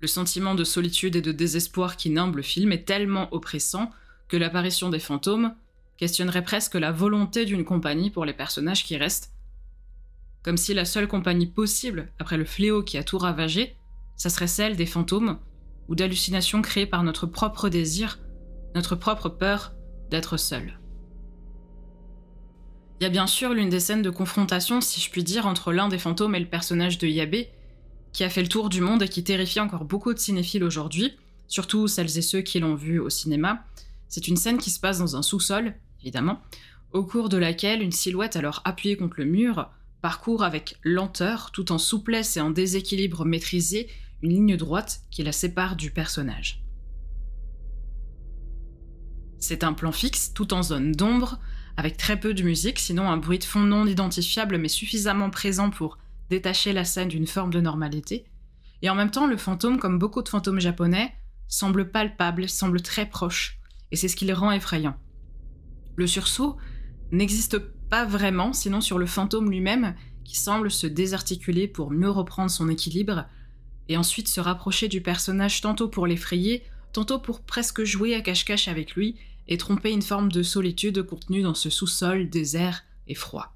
Le 0.00 0.08
sentiment 0.08 0.54
de 0.54 0.64
solitude 0.64 1.16
et 1.16 1.22
de 1.22 1.32
désespoir 1.32 1.96
qui 1.96 2.10
nimble 2.10 2.38
le 2.38 2.42
film 2.42 2.72
est 2.72 2.84
tellement 2.84 3.32
oppressant 3.34 3.90
que 4.28 4.36
l'apparition 4.36 4.88
des 4.88 4.98
fantômes 4.98 5.54
questionnerait 5.96 6.44
presque 6.44 6.74
la 6.74 6.92
volonté 6.92 7.44
d'une 7.44 7.64
compagnie 7.64 8.10
pour 8.10 8.24
les 8.24 8.34
personnages 8.34 8.84
qui 8.84 8.96
restent. 8.96 9.32
Comme 10.46 10.56
si 10.56 10.74
la 10.74 10.84
seule 10.84 11.08
compagnie 11.08 11.46
possible, 11.46 12.12
après 12.20 12.36
le 12.36 12.44
fléau 12.44 12.84
qui 12.84 12.98
a 12.98 13.02
tout 13.02 13.18
ravagé, 13.18 13.76
ça 14.14 14.30
serait 14.30 14.46
celle 14.46 14.76
des 14.76 14.86
fantômes 14.86 15.40
ou 15.88 15.96
d'hallucinations 15.96 16.62
créées 16.62 16.86
par 16.86 17.02
notre 17.02 17.26
propre 17.26 17.68
désir, 17.68 18.20
notre 18.76 18.94
propre 18.94 19.28
peur 19.28 19.72
d'être 20.08 20.36
seul. 20.36 20.78
Il 23.00 23.02
y 23.02 23.06
a 23.06 23.10
bien 23.10 23.26
sûr 23.26 23.54
l'une 23.54 23.70
des 23.70 23.80
scènes 23.80 24.02
de 24.02 24.10
confrontation, 24.10 24.80
si 24.80 25.00
je 25.00 25.10
puis 25.10 25.24
dire, 25.24 25.48
entre 25.48 25.72
l'un 25.72 25.88
des 25.88 25.98
fantômes 25.98 26.36
et 26.36 26.40
le 26.40 26.46
personnage 26.46 26.98
de 26.98 27.08
Yabé, 27.08 27.50
qui 28.12 28.22
a 28.22 28.30
fait 28.30 28.42
le 28.42 28.48
tour 28.48 28.68
du 28.68 28.80
monde 28.80 29.02
et 29.02 29.08
qui 29.08 29.24
terrifie 29.24 29.58
encore 29.58 29.84
beaucoup 29.84 30.14
de 30.14 30.18
cinéphiles 30.20 30.62
aujourd'hui, 30.62 31.16
surtout 31.48 31.88
celles 31.88 32.18
et 32.18 32.22
ceux 32.22 32.42
qui 32.42 32.60
l'ont 32.60 32.76
vu 32.76 33.00
au 33.00 33.10
cinéma. 33.10 33.64
C'est 34.08 34.28
une 34.28 34.36
scène 34.36 34.58
qui 34.58 34.70
se 34.70 34.78
passe 34.78 35.00
dans 35.00 35.16
un 35.16 35.22
sous-sol, 35.22 35.74
évidemment, 36.00 36.40
au 36.92 37.02
cours 37.02 37.30
de 37.30 37.36
laquelle 37.36 37.82
une 37.82 37.90
silhouette 37.90 38.36
alors 38.36 38.62
appuyée 38.64 38.96
contre 38.96 39.16
le 39.18 39.24
mur 39.24 39.70
parcourt 40.06 40.44
avec 40.44 40.78
lenteur, 40.84 41.50
tout 41.50 41.72
en 41.72 41.78
souplesse 41.78 42.36
et 42.36 42.40
en 42.40 42.50
déséquilibre 42.50 43.24
maîtrisé, 43.24 43.88
une 44.22 44.30
ligne 44.30 44.56
droite 44.56 45.00
qui 45.10 45.24
la 45.24 45.32
sépare 45.32 45.74
du 45.74 45.90
personnage. 45.90 46.62
C'est 49.40 49.64
un 49.64 49.72
plan 49.72 49.90
fixe, 49.90 50.32
tout 50.32 50.54
en 50.54 50.62
zone 50.62 50.92
d'ombre, 50.92 51.40
avec 51.76 51.96
très 51.96 52.20
peu 52.20 52.34
de 52.34 52.44
musique, 52.44 52.78
sinon 52.78 53.10
un 53.10 53.16
bruit 53.16 53.40
de 53.40 53.44
fond 53.44 53.58
non 53.58 53.84
identifiable 53.84 54.58
mais 54.58 54.68
suffisamment 54.68 55.28
présent 55.28 55.70
pour 55.70 55.98
détacher 56.30 56.72
la 56.72 56.84
scène 56.84 57.08
d'une 57.08 57.26
forme 57.26 57.50
de 57.50 57.60
normalité. 57.60 58.26
Et 58.82 58.90
en 58.90 58.94
même 58.94 59.10
temps, 59.10 59.26
le 59.26 59.36
fantôme, 59.36 59.80
comme 59.80 59.98
beaucoup 59.98 60.22
de 60.22 60.28
fantômes 60.28 60.60
japonais, 60.60 61.16
semble 61.48 61.90
palpable, 61.90 62.48
semble 62.48 62.80
très 62.80 63.06
proche, 63.06 63.58
et 63.90 63.96
c'est 63.96 64.06
ce 64.06 64.14
qui 64.14 64.26
le 64.26 64.34
rend 64.34 64.52
effrayant. 64.52 64.94
Le 65.96 66.06
sursaut 66.06 66.58
n'existe 67.10 67.58
pas 67.88 68.04
vraiment, 68.04 68.52
sinon 68.52 68.80
sur 68.80 68.98
le 68.98 69.06
fantôme 69.06 69.50
lui-même, 69.50 69.94
qui 70.24 70.36
semble 70.36 70.70
se 70.70 70.86
désarticuler 70.86 71.68
pour 71.68 71.90
mieux 71.90 72.10
reprendre 72.10 72.50
son 72.50 72.68
équilibre, 72.68 73.26
et 73.88 73.96
ensuite 73.96 74.28
se 74.28 74.40
rapprocher 74.40 74.88
du 74.88 75.00
personnage 75.00 75.60
tantôt 75.60 75.88
pour 75.88 76.06
l'effrayer, 76.06 76.64
tantôt 76.92 77.18
pour 77.18 77.42
presque 77.42 77.84
jouer 77.84 78.14
à 78.14 78.20
cache-cache 78.20 78.68
avec 78.68 78.94
lui 78.94 79.16
et 79.48 79.58
tromper 79.58 79.92
une 79.92 80.02
forme 80.02 80.32
de 80.32 80.42
solitude 80.42 81.02
contenue 81.02 81.42
dans 81.42 81.54
ce 81.54 81.70
sous-sol 81.70 82.28
désert 82.28 82.84
et 83.06 83.14
froid. 83.14 83.54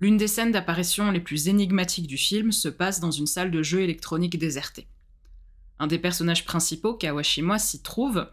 L'une 0.00 0.16
des 0.16 0.28
scènes 0.28 0.52
d'apparition 0.52 1.10
les 1.10 1.20
plus 1.20 1.48
énigmatiques 1.48 2.06
du 2.06 2.18
film 2.18 2.52
se 2.52 2.68
passe 2.68 3.00
dans 3.00 3.10
une 3.10 3.26
salle 3.26 3.50
de 3.50 3.62
jeu 3.62 3.80
électronique 3.80 4.38
désertée. 4.38 4.86
Un 5.78 5.86
des 5.86 5.98
personnages 5.98 6.44
principaux, 6.44 6.94
Kawashima, 6.94 7.58
s'y 7.58 7.82
trouve, 7.82 8.28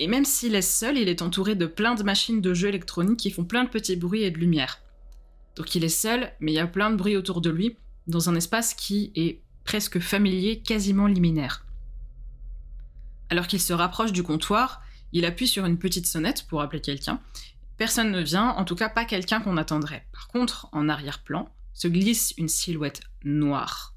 Et 0.00 0.06
même 0.06 0.24
s'il 0.24 0.54
est 0.54 0.62
seul, 0.62 0.96
il 0.96 1.10
est 1.10 1.20
entouré 1.20 1.54
de 1.54 1.66
plein 1.66 1.94
de 1.94 2.02
machines 2.02 2.40
de 2.40 2.54
jeux 2.54 2.68
électroniques 2.68 3.18
qui 3.18 3.30
font 3.30 3.44
plein 3.44 3.64
de 3.64 3.68
petits 3.68 3.96
bruits 3.96 4.22
et 4.22 4.30
de 4.30 4.38
lumière. 4.38 4.80
Donc 5.56 5.74
il 5.74 5.84
est 5.84 5.90
seul, 5.90 6.32
mais 6.40 6.52
il 6.52 6.54
y 6.54 6.58
a 6.58 6.66
plein 6.66 6.90
de 6.90 6.96
bruit 6.96 7.18
autour 7.18 7.42
de 7.42 7.50
lui, 7.50 7.76
dans 8.06 8.30
un 8.30 8.34
espace 8.34 8.72
qui 8.72 9.12
est 9.14 9.42
presque 9.64 10.00
familier, 10.00 10.60
quasiment 10.60 11.06
liminaire. 11.06 11.66
Alors 13.28 13.46
qu'il 13.46 13.60
se 13.60 13.74
rapproche 13.74 14.12
du 14.12 14.22
comptoir, 14.22 14.82
il 15.12 15.26
appuie 15.26 15.46
sur 15.46 15.66
une 15.66 15.78
petite 15.78 16.06
sonnette 16.06 16.46
pour 16.48 16.62
appeler 16.62 16.80
quelqu'un. 16.80 17.20
Personne 17.76 18.10
ne 18.10 18.22
vient, 18.22 18.48
en 18.48 18.64
tout 18.64 18.76
cas 18.76 18.88
pas 18.88 19.04
quelqu'un 19.04 19.42
qu'on 19.42 19.58
attendrait. 19.58 20.06
Par 20.12 20.28
contre, 20.28 20.70
en 20.72 20.88
arrière-plan, 20.88 21.52
se 21.74 21.88
glisse 21.88 22.32
une 22.38 22.48
silhouette 22.48 23.02
noire. 23.22 23.92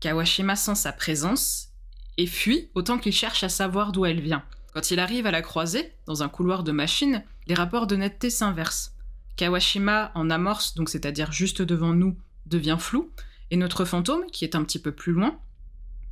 Kawashima 0.00 0.56
sent 0.56 0.74
sa 0.74 0.92
présence 0.94 1.68
et 2.16 2.26
fuit 2.26 2.70
autant 2.74 2.96
qu'il 2.96 3.12
cherche 3.12 3.44
à 3.44 3.50
savoir 3.50 3.92
d'où 3.92 4.06
elle 4.06 4.22
vient. 4.22 4.42
Quand 4.76 4.90
il 4.90 5.00
arrive 5.00 5.24
à 5.24 5.30
la 5.30 5.40
croiser, 5.40 5.94
dans 6.04 6.22
un 6.22 6.28
couloir 6.28 6.62
de 6.62 6.70
machine, 6.70 7.24
les 7.46 7.54
rapports 7.54 7.86
de 7.86 7.96
netteté 7.96 8.28
s'inversent. 8.28 8.94
Kawashima 9.36 10.12
en 10.14 10.28
amorce, 10.28 10.74
donc 10.74 10.90
c'est-à-dire 10.90 11.32
juste 11.32 11.62
devant 11.62 11.94
nous, 11.94 12.14
devient 12.44 12.76
flou, 12.78 13.10
et 13.50 13.56
notre 13.56 13.86
fantôme, 13.86 14.26
qui 14.30 14.44
est 14.44 14.54
un 14.54 14.62
petit 14.64 14.78
peu 14.78 14.92
plus 14.92 15.12
loin, 15.12 15.40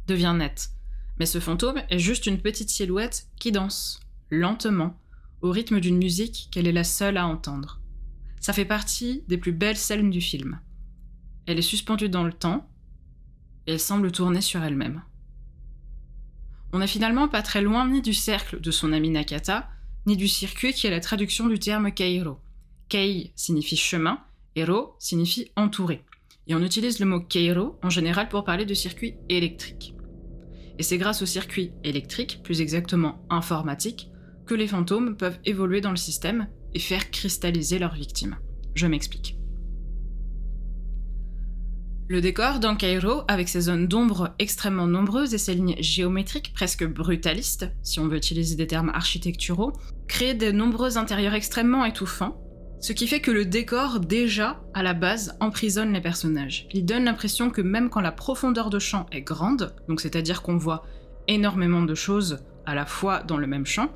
devient 0.06 0.34
net. 0.34 0.70
Mais 1.18 1.26
ce 1.26 1.40
fantôme 1.40 1.82
est 1.90 1.98
juste 1.98 2.26
une 2.26 2.40
petite 2.40 2.70
silhouette 2.70 3.26
qui 3.38 3.52
danse, 3.52 4.00
lentement, 4.30 4.98
au 5.42 5.50
rythme 5.50 5.78
d'une 5.78 5.98
musique 5.98 6.48
qu'elle 6.50 6.66
est 6.66 6.72
la 6.72 6.84
seule 6.84 7.18
à 7.18 7.26
entendre. 7.26 7.82
Ça 8.40 8.54
fait 8.54 8.64
partie 8.64 9.24
des 9.28 9.36
plus 9.36 9.52
belles 9.52 9.76
scènes 9.76 10.08
du 10.08 10.22
film. 10.22 10.58
Elle 11.44 11.58
est 11.58 11.60
suspendue 11.60 12.08
dans 12.08 12.24
le 12.24 12.32
temps, 12.32 12.66
et 13.66 13.72
elle 13.72 13.78
semble 13.78 14.10
tourner 14.10 14.40
sur 14.40 14.62
elle-même. 14.62 15.02
On 16.74 16.80
n'est 16.80 16.88
finalement 16.88 17.28
pas 17.28 17.42
très 17.42 17.62
loin 17.62 17.88
ni 17.88 18.02
du 18.02 18.12
cercle 18.12 18.60
de 18.60 18.72
son 18.72 18.92
ami 18.92 19.08
Nakata, 19.08 19.68
ni 20.06 20.16
du 20.16 20.26
circuit 20.26 20.72
qui 20.72 20.88
est 20.88 20.90
la 20.90 20.98
traduction 20.98 21.46
du 21.46 21.60
terme 21.60 21.92
Keiro. 21.92 22.40
Kei 22.88 23.32
signifie 23.36 23.76
chemin, 23.76 24.18
et 24.56 24.64
Ro 24.64 24.96
signifie 24.98 25.52
entouré. 25.54 26.02
Et 26.48 26.54
on 26.56 26.64
utilise 26.64 26.98
le 26.98 27.06
mot 27.06 27.20
Keiro 27.20 27.78
en 27.84 27.90
général 27.90 28.28
pour 28.28 28.42
parler 28.42 28.64
de 28.66 28.74
circuit 28.74 29.14
électrique. 29.28 29.94
Et 30.76 30.82
c'est 30.82 30.98
grâce 30.98 31.22
au 31.22 31.26
circuit 31.26 31.70
électrique, 31.84 32.40
plus 32.42 32.60
exactement 32.60 33.24
informatique, 33.30 34.10
que 34.44 34.56
les 34.56 34.66
fantômes 34.66 35.16
peuvent 35.16 35.38
évoluer 35.44 35.80
dans 35.80 35.92
le 35.92 35.96
système 35.96 36.48
et 36.72 36.80
faire 36.80 37.12
cristalliser 37.12 37.78
leurs 37.78 37.94
victimes. 37.94 38.36
Je 38.74 38.88
m'explique. 38.88 39.36
Le 42.06 42.20
décor 42.20 42.58
dans 42.60 42.76
Cairo, 42.76 43.22
avec 43.28 43.48
ses 43.48 43.62
zones 43.62 43.88
d'ombre 43.88 44.34
extrêmement 44.38 44.86
nombreuses 44.86 45.32
et 45.32 45.38
ses 45.38 45.54
lignes 45.54 45.76
géométriques 45.80 46.52
presque 46.52 46.86
brutalistes, 46.86 47.70
si 47.82 47.98
on 47.98 48.08
veut 48.08 48.18
utiliser 48.18 48.56
des 48.56 48.66
termes 48.66 48.90
architecturaux, 48.92 49.72
crée 50.06 50.34
de 50.34 50.52
nombreux 50.52 50.98
intérieurs 50.98 51.32
extrêmement 51.32 51.86
étouffants, 51.86 52.36
ce 52.78 52.92
qui 52.92 53.06
fait 53.06 53.22
que 53.22 53.30
le 53.30 53.46
décor, 53.46 54.00
déjà, 54.00 54.60
à 54.74 54.82
la 54.82 54.92
base, 54.92 55.34
emprisonne 55.40 55.94
les 55.94 56.02
personnages. 56.02 56.68
Il 56.74 56.84
donne 56.84 57.04
l'impression 57.04 57.48
que 57.48 57.62
même 57.62 57.88
quand 57.88 58.02
la 58.02 58.12
profondeur 58.12 58.68
de 58.68 58.78
champ 58.78 59.06
est 59.10 59.22
grande, 59.22 59.74
donc 59.88 60.02
c'est-à-dire 60.02 60.42
qu'on 60.42 60.58
voit 60.58 60.84
énormément 61.26 61.82
de 61.82 61.94
choses 61.94 62.44
à 62.66 62.74
la 62.74 62.84
fois 62.84 63.22
dans 63.22 63.38
le 63.38 63.46
même 63.46 63.64
champ, 63.64 63.88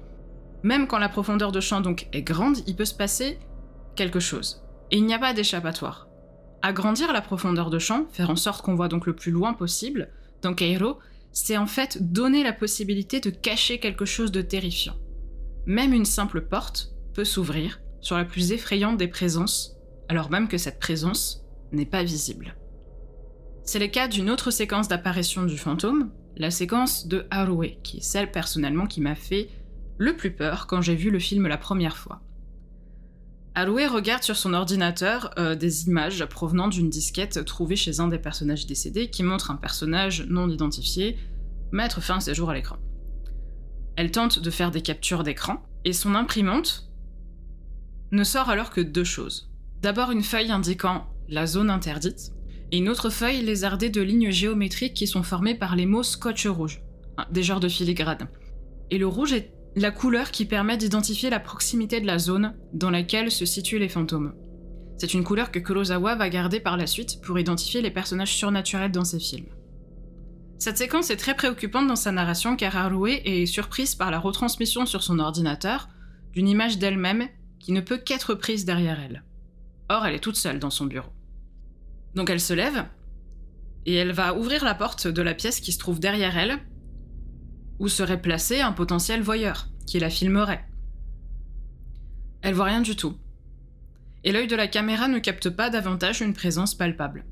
même 0.62 0.86
quand 0.86 0.98
la 0.98 1.10
profondeur 1.10 1.52
de 1.52 1.60
champ 1.60 1.82
donc 1.82 2.08
est 2.14 2.22
grande, 2.22 2.56
il 2.66 2.74
peut 2.74 2.86
se 2.86 2.94
passer 2.94 3.38
quelque 3.96 4.18
chose. 4.18 4.64
Et 4.90 4.96
il 4.96 5.04
n'y 5.04 5.12
a 5.12 5.18
pas 5.18 5.34
d'échappatoire. 5.34 6.07
Agrandir 6.62 7.12
la 7.12 7.20
profondeur 7.20 7.70
de 7.70 7.78
champ, 7.78 8.06
faire 8.10 8.30
en 8.30 8.36
sorte 8.36 8.62
qu'on 8.62 8.74
voit 8.74 8.88
donc 8.88 9.06
le 9.06 9.14
plus 9.14 9.30
loin 9.30 9.52
possible, 9.52 10.10
dans 10.42 10.54
Cairo, 10.54 10.98
c'est 11.32 11.56
en 11.56 11.66
fait 11.66 12.12
donner 12.12 12.42
la 12.42 12.52
possibilité 12.52 13.20
de 13.20 13.30
cacher 13.30 13.78
quelque 13.78 14.04
chose 14.04 14.32
de 14.32 14.42
terrifiant. 14.42 14.96
Même 15.66 15.92
une 15.92 16.04
simple 16.04 16.40
porte 16.40 16.92
peut 17.14 17.24
s'ouvrir 17.24 17.80
sur 18.00 18.16
la 18.16 18.24
plus 18.24 18.52
effrayante 18.52 18.96
des 18.96 19.08
présences, 19.08 19.76
alors 20.08 20.30
même 20.30 20.48
que 20.48 20.58
cette 20.58 20.80
présence 20.80 21.44
n'est 21.72 21.86
pas 21.86 22.02
visible. 22.02 22.56
C'est 23.62 23.78
le 23.78 23.88
cas 23.88 24.08
d'une 24.08 24.30
autre 24.30 24.50
séquence 24.50 24.88
d'apparition 24.88 25.44
du 25.44 25.58
fantôme, 25.58 26.10
la 26.36 26.50
séquence 26.50 27.06
de 27.06 27.26
Harué, 27.30 27.78
qui 27.82 27.98
est 27.98 28.02
celle 28.02 28.30
personnellement 28.30 28.86
qui 28.86 29.00
m'a 29.00 29.14
fait 29.14 29.50
le 29.98 30.16
plus 30.16 30.30
peur 30.30 30.66
quand 30.66 30.80
j'ai 30.80 30.94
vu 30.94 31.10
le 31.10 31.18
film 31.18 31.46
la 31.46 31.58
première 31.58 31.96
fois. 31.96 32.22
Harué 33.58 33.88
regarde 33.88 34.22
sur 34.22 34.36
son 34.36 34.54
ordinateur 34.54 35.34
euh, 35.36 35.56
des 35.56 35.88
images 35.88 36.24
provenant 36.26 36.68
d'une 36.68 36.88
disquette 36.88 37.44
trouvée 37.44 37.74
chez 37.74 37.98
un 37.98 38.06
des 38.06 38.20
personnages 38.20 38.66
décédés 38.66 39.10
qui 39.10 39.24
montre 39.24 39.50
un 39.50 39.56
personnage 39.56 40.24
non 40.28 40.48
identifié 40.48 41.18
mettre 41.72 42.00
fin 42.00 42.18
à 42.18 42.20
ses 42.20 42.36
jours 42.36 42.50
à 42.50 42.54
l'écran. 42.54 42.76
Elle 43.96 44.12
tente 44.12 44.38
de 44.38 44.50
faire 44.50 44.70
des 44.70 44.80
captures 44.80 45.24
d'écran 45.24 45.60
et 45.84 45.92
son 45.92 46.14
imprimante 46.14 46.88
ne 48.12 48.22
sort 48.22 48.48
alors 48.48 48.70
que 48.70 48.80
deux 48.80 49.02
choses. 49.02 49.50
D'abord 49.82 50.12
une 50.12 50.22
feuille 50.22 50.52
indiquant 50.52 51.08
la 51.28 51.44
zone 51.48 51.68
interdite, 51.68 52.30
et 52.70 52.78
une 52.78 52.88
autre 52.88 53.10
feuille 53.10 53.42
lézardée 53.42 53.90
de 53.90 54.00
lignes 54.00 54.30
géométriques 54.30 54.94
qui 54.94 55.08
sont 55.08 55.24
formées 55.24 55.56
par 55.56 55.74
les 55.74 55.86
mots 55.86 56.04
scotch 56.04 56.46
rouge, 56.46 56.80
hein, 57.16 57.26
des 57.32 57.42
genres 57.42 57.58
de 57.58 57.68
filigrane. 57.68 58.28
Et 58.92 58.98
le 58.98 59.08
rouge 59.08 59.32
est 59.32 59.52
la 59.78 59.90
couleur 59.90 60.30
qui 60.30 60.44
permet 60.44 60.76
d'identifier 60.76 61.30
la 61.30 61.40
proximité 61.40 62.00
de 62.00 62.06
la 62.06 62.18
zone 62.18 62.54
dans 62.72 62.90
laquelle 62.90 63.30
se 63.30 63.44
situent 63.44 63.78
les 63.78 63.88
fantômes. 63.88 64.34
C'est 64.98 65.14
une 65.14 65.24
couleur 65.24 65.50
que 65.50 65.58
Kurosawa 65.58 66.16
va 66.16 66.28
garder 66.28 66.60
par 66.60 66.76
la 66.76 66.86
suite 66.86 67.20
pour 67.22 67.38
identifier 67.38 67.82
les 67.82 67.90
personnages 67.90 68.34
surnaturels 68.34 68.90
dans 68.90 69.04
ses 69.04 69.20
films. 69.20 69.48
Cette 70.58 70.78
séquence 70.78 71.10
est 71.10 71.16
très 71.16 71.36
préoccupante 71.36 71.86
dans 71.86 71.96
sa 71.96 72.10
narration 72.10 72.56
car 72.56 72.76
Harué 72.76 73.22
est 73.24 73.46
surprise 73.46 73.94
par 73.94 74.10
la 74.10 74.18
retransmission 74.18 74.86
sur 74.86 75.04
son 75.04 75.20
ordinateur 75.20 75.88
d'une 76.32 76.48
image 76.48 76.78
d'elle-même 76.78 77.28
qui 77.60 77.72
ne 77.72 77.80
peut 77.80 77.98
qu'être 77.98 78.34
prise 78.34 78.64
derrière 78.64 79.00
elle. 79.00 79.24
Or, 79.88 80.04
elle 80.04 80.14
est 80.14 80.20
toute 80.20 80.36
seule 80.36 80.58
dans 80.58 80.70
son 80.70 80.86
bureau. 80.86 81.12
Donc 82.14 82.30
elle 82.30 82.40
se 82.40 82.54
lève, 82.54 82.86
et 83.86 83.94
elle 83.94 84.12
va 84.12 84.34
ouvrir 84.34 84.64
la 84.64 84.74
porte 84.74 85.06
de 85.06 85.22
la 85.22 85.34
pièce 85.34 85.60
qui 85.60 85.72
se 85.72 85.78
trouve 85.78 86.00
derrière 86.00 86.36
elle, 86.36 86.58
où 87.78 87.88
serait 87.88 88.20
placé 88.20 88.60
un 88.60 88.72
potentiel 88.72 89.22
voyeur, 89.22 89.68
qui 89.86 89.98
la 89.98 90.10
filmerait. 90.10 90.64
Elle 92.42 92.54
voit 92.54 92.66
rien 92.66 92.80
du 92.80 92.96
tout. 92.96 93.16
Et 94.24 94.32
l'œil 94.32 94.46
de 94.46 94.56
la 94.56 94.68
caméra 94.68 95.08
ne 95.08 95.18
capte 95.18 95.50
pas 95.50 95.70
davantage 95.70 96.20
une 96.20 96.34
présence 96.34 96.74
palpable. 96.74 97.24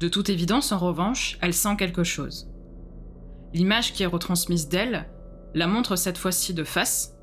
De 0.00 0.08
toute 0.08 0.28
évidence, 0.28 0.72
en 0.72 0.78
revanche, 0.78 1.38
elle 1.40 1.54
sent 1.54 1.76
quelque 1.76 2.04
chose. 2.04 2.48
L'image 3.54 3.92
qui 3.92 4.02
est 4.02 4.06
retransmise 4.06 4.68
d'elle 4.68 5.08
la 5.54 5.66
montre 5.66 5.96
cette 5.96 6.18
fois-ci 6.18 6.52
de 6.52 6.64
face, 6.64 7.14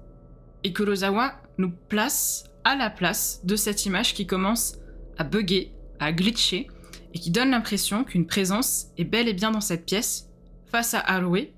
et 0.64 0.74
Kurosawa 0.74 1.34
nous 1.58 1.72
place 1.72 2.46
à 2.64 2.76
la 2.76 2.90
place 2.90 3.42
de 3.44 3.56
cette 3.56 3.86
image 3.86 4.14
qui 4.14 4.26
commence 4.26 4.78
à 5.18 5.24
bugger, 5.24 5.74
à 6.00 6.12
glitcher, 6.12 6.68
et 7.14 7.20
qui 7.20 7.30
donne 7.30 7.52
l'impression 7.52 8.04
qu'une 8.04 8.26
présence 8.26 8.88
est 8.98 9.04
bel 9.04 9.28
et 9.28 9.34
bien 9.34 9.52
dans 9.52 9.62
cette 9.62 9.86
pièce, 9.86 10.30
face 10.66 10.96
à 10.96 11.00
Harué, 11.00 11.54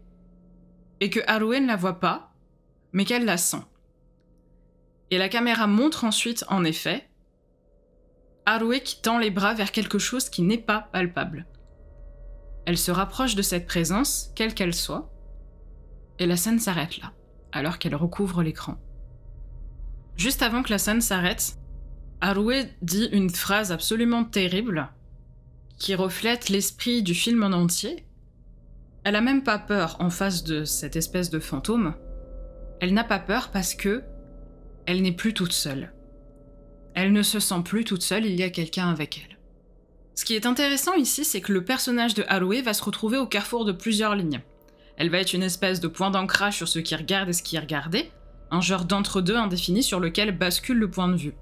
et 1.00 1.10
que 1.10 1.20
Harué 1.28 1.60
ne 1.60 1.68
la 1.68 1.76
voit 1.76 2.00
pas, 2.00 2.34
mais 2.92 3.06
qu'elle 3.06 3.26
la 3.26 3.38
sent. 3.38 3.64
Et 5.12 5.18
la 5.18 5.30
caméra 5.30 5.68
montre 5.68 6.04
ensuite, 6.04 6.46
en 6.50 6.64
effet, 6.64 7.10
Harué 8.46 8.82
qui 8.82 9.02
tend 9.02 9.18
les 9.18 9.32
bras 9.32 9.54
vers 9.54 9.72
quelque 9.72 10.00
chose 10.00 10.30
qui 10.30 10.42
n'est 10.42 10.58
pas 10.58 10.90
palpable. 10.92 11.48
Elle 12.66 12.78
se 12.78 12.92
rapproche 12.92 13.36
de 13.36 13.42
cette 13.42 13.68
présence, 13.68 14.32
quelle 14.36 14.54
qu'elle 14.54 14.74
soit, 14.74 15.12
et 16.20 16.26
la 16.26 16.38
scène 16.38 16.60
s'arrête 16.60 16.98
là, 17.00 17.14
alors 17.52 17.78
qu'elle 17.78 17.96
recouvre 17.96 18.42
l'écran. 18.42 18.78
Juste 20.16 20.42
avant 20.42 20.64
que 20.64 20.72
la 20.72 20.78
scène 20.78 21.02
s'arrête, 21.02 21.58
Harué 22.22 22.66
dit 22.82 23.10
une 23.12 23.30
phrase 23.30 23.72
absolument 23.72 24.24
terrible 24.24 24.90
qui 25.78 25.94
reflète 25.94 26.50
l'esprit 26.50 27.04
du 27.04 27.14
film 27.14 27.44
en 27.44 27.52
entier. 27.52 28.05
Elle 29.06 29.16
a 29.16 29.22
même 29.22 29.44
pas 29.44 29.60
peur 29.60 29.98
en 30.00 30.10
face 30.10 30.44
de 30.44 30.66
cette 30.66 30.96
espèce 30.96 31.30
de 31.30 31.40
fantôme. 31.40 31.94
Elle 32.82 32.96
n'a 32.96 33.04
pas 33.04 33.20
peur 33.20 33.52
parce 33.52 33.76
que 33.76 34.04
elle 34.88 35.04
n'est 35.04 35.12
plus 35.12 35.36
toute 35.36 35.54
seule. 35.54 35.94
Elle 36.96 37.14
ne 37.14 37.22
se 37.22 37.40
sent 37.40 37.62
plus 37.64 37.84
toute 37.84 38.02
seule, 38.02 38.26
il 38.26 38.36
y 38.36 38.42
a 38.42 38.50
quelqu'un 38.50 38.90
avec 38.90 39.20
elle. 39.24 39.38
Ce 40.16 40.26
qui 40.26 40.34
est 40.34 40.48
intéressant 40.48 40.96
ici, 40.96 41.24
c'est 41.24 41.42
que 41.42 41.54
le 41.54 41.64
personnage 41.64 42.16
de 42.16 42.24
Harué 42.28 42.64
va 42.64 42.74
se 42.74 42.84
retrouver 42.84 43.18
au 43.18 43.28
carrefour 43.28 43.64
de 43.64 43.72
plusieurs 43.72 44.16
lignes. 44.16 44.42
Elle 44.98 45.12
va 45.12 45.20
être 45.20 45.34
une 45.34 45.44
espèce 45.44 45.80
de 45.80 45.88
point 45.88 46.10
d'ancrage 46.10 46.58
sur 46.58 46.68
ce 46.68 46.80
qui 46.80 46.96
regarde 46.96 47.30
et 47.30 47.34
ce 47.34 47.44
qui 47.44 47.58
est 47.58 47.60
regardé, 47.60 48.10
un 48.50 48.62
genre 48.62 48.86
d'entre-deux 48.86 49.36
indéfini 49.36 49.84
sur 49.84 50.00
lequel 50.00 50.36
bascule 50.36 50.78
le 50.78 50.90
point 50.90 51.10
de 51.10 51.18
vue. 51.18 51.36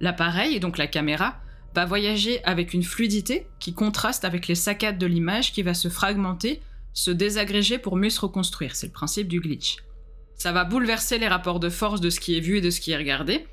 L'appareil, 0.00 0.56
et 0.56 0.60
donc 0.60 0.76
la 0.76 0.88
caméra, 0.88 1.36
va 1.72 1.84
voyager 1.84 2.42
avec 2.44 2.74
une 2.74 2.82
fluidité 2.82 3.46
qui 3.60 3.74
contraste 3.74 4.24
avec 4.24 4.48
les 4.48 4.54
saccades 4.56 4.98
de 4.98 5.06
l'image 5.06 5.52
qui 5.52 5.62
va 5.62 5.74
se 5.74 5.88
fragmenter, 5.88 6.62
se 6.96 7.10
désagréger 7.10 7.78
pour 7.78 7.96
mieux 7.96 8.10
se 8.10 8.20
reconstruire. 8.20 8.74
C'est 8.74 8.86
le 8.86 8.92
principe 8.92 9.28
du 9.28 9.38
glitch. 9.40 9.76
Ça 10.34 10.50
va 10.50 10.64
bouleverser 10.64 11.18
les 11.18 11.28
rapports 11.28 11.60
de 11.60 11.68
force 11.68 12.00
de 12.00 12.08
ce 12.10 12.18
qui 12.18 12.36
est 12.36 12.40
vu 12.40 12.56
et 12.56 12.60
de 12.62 12.70
ce 12.70 12.80
qui 12.80 12.90
est 12.90 12.96
regardé, 12.96 13.46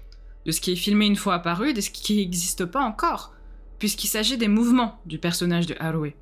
de 0.45 0.51
ce 0.51 0.61
qui 0.61 0.71
est 0.71 0.77
filmé 0.77 1.05
une 1.05 1.17
fois 1.17 1.35
apparu 1.35 1.73
de 1.73 1.81
ce 1.81 1.89
qui 1.89 2.15
n'existe 2.15 2.65
pas 2.65 2.81
encore, 2.81 3.33
puisqu'il 3.79 4.07
s'agit 4.07 4.37
des 4.37 4.47
mouvements 4.47 5.01
du 5.05 5.19
personnage 5.19 5.67
de 5.67 5.75
Harué. 5.77 6.15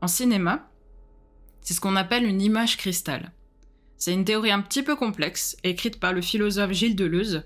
En 0.00 0.06
cinéma, 0.06 0.70
c'est 1.60 1.74
ce 1.74 1.80
qu'on 1.80 1.96
appelle 1.96 2.24
une 2.24 2.40
image 2.40 2.76
cristal. 2.76 3.32
C'est 3.96 4.14
une 4.14 4.24
théorie 4.24 4.52
un 4.52 4.62
petit 4.62 4.84
peu 4.84 4.94
complexe, 4.94 5.56
écrite 5.64 5.98
par 5.98 6.12
le 6.12 6.22
philosophe 6.22 6.72
Gilles 6.72 6.96
Deleuze, 6.96 7.42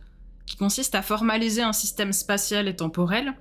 qui 0.47 0.57
consiste 0.57 0.95
à 0.95 1.03
formaliser 1.03 1.63
un 1.63 1.73
système 1.73 2.13
spatial 2.13 2.69
et 2.69 2.77
temporel 2.77 3.35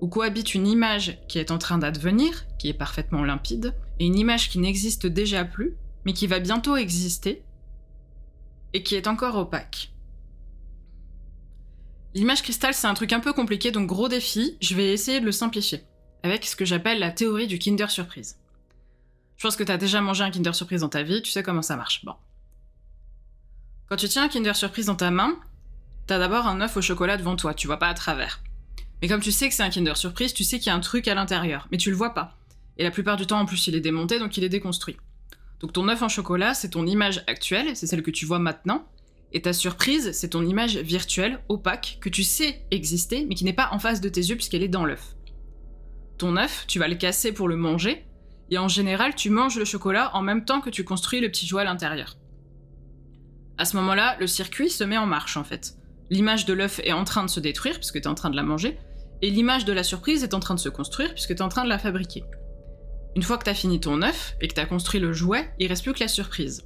où 0.00 0.08
cohabite 0.08 0.56
une 0.56 0.66
image 0.66 1.16
qui 1.28 1.38
est 1.38 1.52
en 1.52 1.58
train 1.58 1.78
d'advenir, 1.78 2.44
qui 2.58 2.68
est 2.68 2.74
parfaitement 2.74 3.22
limpide, 3.22 3.72
une 4.06 4.18
image 4.18 4.48
qui 4.48 4.58
n'existe 4.58 5.06
déjà 5.06 5.44
plus, 5.44 5.76
mais 6.04 6.12
qui 6.12 6.26
va 6.26 6.38
bientôt 6.38 6.76
exister, 6.76 7.42
et 8.72 8.82
qui 8.82 8.94
est 8.94 9.06
encore 9.06 9.36
opaque. 9.36 9.92
L'image 12.14 12.42
cristal, 12.42 12.74
c'est 12.74 12.86
un 12.86 12.94
truc 12.94 13.12
un 13.12 13.20
peu 13.20 13.32
compliqué, 13.32 13.70
donc 13.70 13.86
gros 13.86 14.08
défi, 14.08 14.56
je 14.60 14.74
vais 14.74 14.92
essayer 14.92 15.20
de 15.20 15.24
le 15.24 15.32
simplifier, 15.32 15.82
avec 16.22 16.44
ce 16.44 16.56
que 16.56 16.64
j'appelle 16.64 16.98
la 16.98 17.10
théorie 17.10 17.46
du 17.46 17.58
Kinder 17.58 17.90
Surprise. 17.90 18.38
Je 19.36 19.46
pense 19.46 19.56
que 19.56 19.64
tu 19.64 19.72
as 19.72 19.78
déjà 19.78 20.00
mangé 20.00 20.22
un 20.22 20.30
Kinder 20.30 20.54
Surprise 20.54 20.82
dans 20.82 20.88
ta 20.88 21.02
vie, 21.02 21.22
tu 21.22 21.30
sais 21.30 21.42
comment 21.42 21.62
ça 21.62 21.76
marche. 21.76 22.04
Bon. 22.04 22.14
Quand 23.88 23.96
tu 23.96 24.08
tiens 24.08 24.24
un 24.24 24.28
Kinder 24.28 24.54
Surprise 24.54 24.86
dans 24.86 24.94
ta 24.94 25.10
main, 25.10 25.36
t'as 26.06 26.18
d'abord 26.18 26.46
un 26.46 26.60
œuf 26.60 26.76
au 26.76 26.82
chocolat 26.82 27.16
devant 27.16 27.36
toi, 27.36 27.54
tu 27.54 27.66
vois 27.66 27.78
pas 27.78 27.88
à 27.88 27.94
travers. 27.94 28.40
Mais 29.00 29.08
comme 29.08 29.20
tu 29.20 29.32
sais 29.32 29.48
que 29.48 29.54
c'est 29.54 29.62
un 29.62 29.70
Kinder 29.70 29.96
Surprise, 29.96 30.32
tu 30.32 30.44
sais 30.44 30.58
qu'il 30.58 30.68
y 30.68 30.70
a 30.70 30.74
un 30.74 30.80
truc 30.80 31.08
à 31.08 31.14
l'intérieur, 31.14 31.66
mais 31.70 31.78
tu 31.78 31.90
le 31.90 31.96
vois 31.96 32.14
pas. 32.14 32.36
Et 32.78 32.84
la 32.84 32.90
plupart 32.90 33.16
du 33.16 33.26
temps, 33.26 33.40
en 33.40 33.46
plus, 33.46 33.66
il 33.66 33.74
est 33.74 33.80
démonté, 33.80 34.18
donc 34.18 34.36
il 34.36 34.44
est 34.44 34.48
déconstruit. 34.48 34.96
Donc 35.60 35.72
ton 35.72 35.88
œuf 35.88 36.02
en 36.02 36.08
chocolat, 36.08 36.54
c'est 36.54 36.70
ton 36.70 36.86
image 36.86 37.22
actuelle, 37.26 37.76
c'est 37.76 37.86
celle 37.86 38.02
que 38.02 38.10
tu 38.10 38.26
vois 38.26 38.40
maintenant, 38.40 38.86
et 39.32 39.42
ta 39.42 39.52
surprise, 39.52 40.12
c'est 40.12 40.30
ton 40.30 40.44
image 40.44 40.76
virtuelle, 40.76 41.38
opaque, 41.48 41.98
que 42.00 42.08
tu 42.08 42.22
sais 42.22 42.66
exister, 42.70 43.24
mais 43.26 43.34
qui 43.34 43.44
n'est 43.44 43.52
pas 43.52 43.70
en 43.72 43.78
face 43.78 44.00
de 44.00 44.08
tes 44.08 44.20
yeux 44.20 44.36
puisqu'elle 44.36 44.62
est 44.62 44.68
dans 44.68 44.84
l'œuf. 44.84 45.16
Ton 46.18 46.36
œuf, 46.36 46.66
tu 46.66 46.78
vas 46.78 46.88
le 46.88 46.96
casser 46.96 47.32
pour 47.32 47.48
le 47.48 47.56
manger, 47.56 48.04
et 48.50 48.58
en 48.58 48.68
général, 48.68 49.14
tu 49.14 49.30
manges 49.30 49.56
le 49.56 49.64
chocolat 49.64 50.14
en 50.14 50.20
même 50.20 50.44
temps 50.44 50.60
que 50.60 50.68
tu 50.68 50.84
construis 50.84 51.20
le 51.20 51.30
petit 51.30 51.46
jouet 51.46 51.62
à 51.62 51.64
l'intérieur. 51.64 52.18
À 53.56 53.64
ce 53.64 53.76
moment-là, 53.76 54.16
le 54.20 54.26
circuit 54.26 54.68
se 54.68 54.84
met 54.84 54.98
en 54.98 55.06
marche 55.06 55.36
en 55.36 55.44
fait. 55.44 55.76
L'image 56.10 56.44
de 56.44 56.52
l'œuf 56.52 56.80
est 56.84 56.92
en 56.92 57.04
train 57.04 57.24
de 57.24 57.30
se 57.30 57.40
détruire 57.40 57.76
puisque 57.76 58.00
tu 58.00 58.02
es 58.02 58.08
en 58.08 58.14
train 58.14 58.30
de 58.30 58.36
la 58.36 58.42
manger, 58.42 58.76
et 59.22 59.30
l'image 59.30 59.64
de 59.64 59.72
la 59.72 59.84
surprise 59.84 60.24
est 60.24 60.34
en 60.34 60.40
train 60.40 60.54
de 60.54 60.60
se 60.60 60.68
construire 60.68 61.14
puisque 61.14 61.34
tu 61.34 61.38
es 61.38 61.42
en 61.42 61.48
train 61.48 61.64
de 61.64 61.68
la 61.68 61.78
fabriquer. 61.78 62.24
Une 63.14 63.22
fois 63.22 63.36
que 63.36 63.44
tu 63.44 63.50
as 63.50 63.54
fini 63.54 63.78
ton 63.78 64.02
œuf 64.02 64.34
et 64.40 64.48
que 64.48 64.54
tu 64.54 64.60
as 64.60 64.66
construit 64.66 65.00
le 65.00 65.12
jouet, 65.12 65.52
il 65.58 65.68
reste 65.68 65.82
plus 65.82 65.92
que 65.92 66.00
la 66.00 66.08
surprise. 66.08 66.64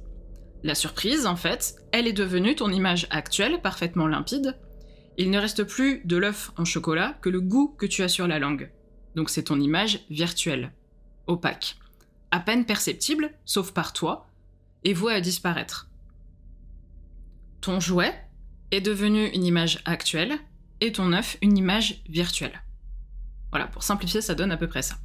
La 0.63 0.75
surprise, 0.75 1.25
en 1.25 1.35
fait, 1.35 1.75
elle 1.91 2.07
est 2.07 2.13
devenue 2.13 2.55
ton 2.55 2.71
image 2.71 3.07
actuelle, 3.09 3.61
parfaitement 3.61 4.07
limpide. 4.07 4.57
Il 5.17 5.29
ne 5.29 5.39
reste 5.39 5.63
plus 5.63 6.01
de 6.05 6.15
l'œuf 6.15 6.51
en 6.57 6.65
chocolat 6.65 7.17
que 7.21 7.29
le 7.29 7.41
goût 7.41 7.75
que 7.77 7.85
tu 7.85 8.01
as 8.01 8.07
sur 8.07 8.27
la 8.27 8.39
langue. 8.39 8.71
Donc 9.15 9.29
c'est 9.29 9.43
ton 9.43 9.59
image 9.59 9.99
virtuelle, 10.09 10.71
opaque, 11.25 11.77
à 12.31 12.39
peine 12.39 12.65
perceptible, 12.65 13.31
sauf 13.45 13.71
par 13.71 13.93
toi, 13.93 14.27
et 14.83 14.93
vouée 14.93 15.13
à 15.13 15.21
disparaître. 15.21 15.89
Ton 17.61 17.79
jouet 17.79 18.13
est 18.71 18.81
devenu 18.81 19.27
une 19.29 19.43
image 19.43 19.81
actuelle, 19.85 20.37
et 20.79 20.91
ton 20.91 21.11
œuf 21.13 21.37
une 21.41 21.57
image 21.57 22.03
virtuelle. 22.07 22.63
Voilà, 23.51 23.67
pour 23.67 23.83
simplifier, 23.83 24.21
ça 24.21 24.35
donne 24.35 24.51
à 24.51 24.57
peu 24.57 24.67
près 24.67 24.83
ça. 24.83 24.97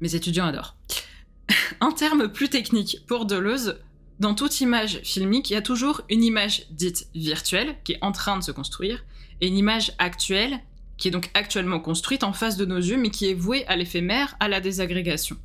Mes 0.00 0.14
étudiants 0.14 0.46
adorent. 0.46 0.76
en 1.80 1.92
termes 1.92 2.28
plus 2.28 2.48
techniques, 2.48 3.04
pour 3.06 3.26
Deleuze, 3.26 3.78
dans 4.18 4.34
toute 4.34 4.60
image 4.60 5.00
filmique, 5.02 5.50
il 5.50 5.54
y 5.54 5.56
a 5.56 5.62
toujours 5.62 6.00
une 6.08 6.24
image 6.24 6.66
dite 6.70 7.08
virtuelle 7.14 7.76
qui 7.84 7.92
est 7.92 7.98
en 8.00 8.12
train 8.12 8.38
de 8.38 8.42
se 8.42 8.50
construire 8.50 9.04
et 9.40 9.48
une 9.48 9.58
image 9.58 9.92
actuelle 9.98 10.58
qui 10.96 11.08
est 11.08 11.10
donc 11.10 11.30
actuellement 11.34 11.80
construite 11.80 12.24
en 12.24 12.32
face 12.32 12.56
de 12.56 12.64
nos 12.64 12.78
yeux 12.78 12.96
mais 12.96 13.10
qui 13.10 13.28
est 13.28 13.34
vouée 13.34 13.66
à 13.66 13.76
l'éphémère, 13.76 14.34
à 14.40 14.48
la 14.48 14.60
désagrégation. 14.60 15.36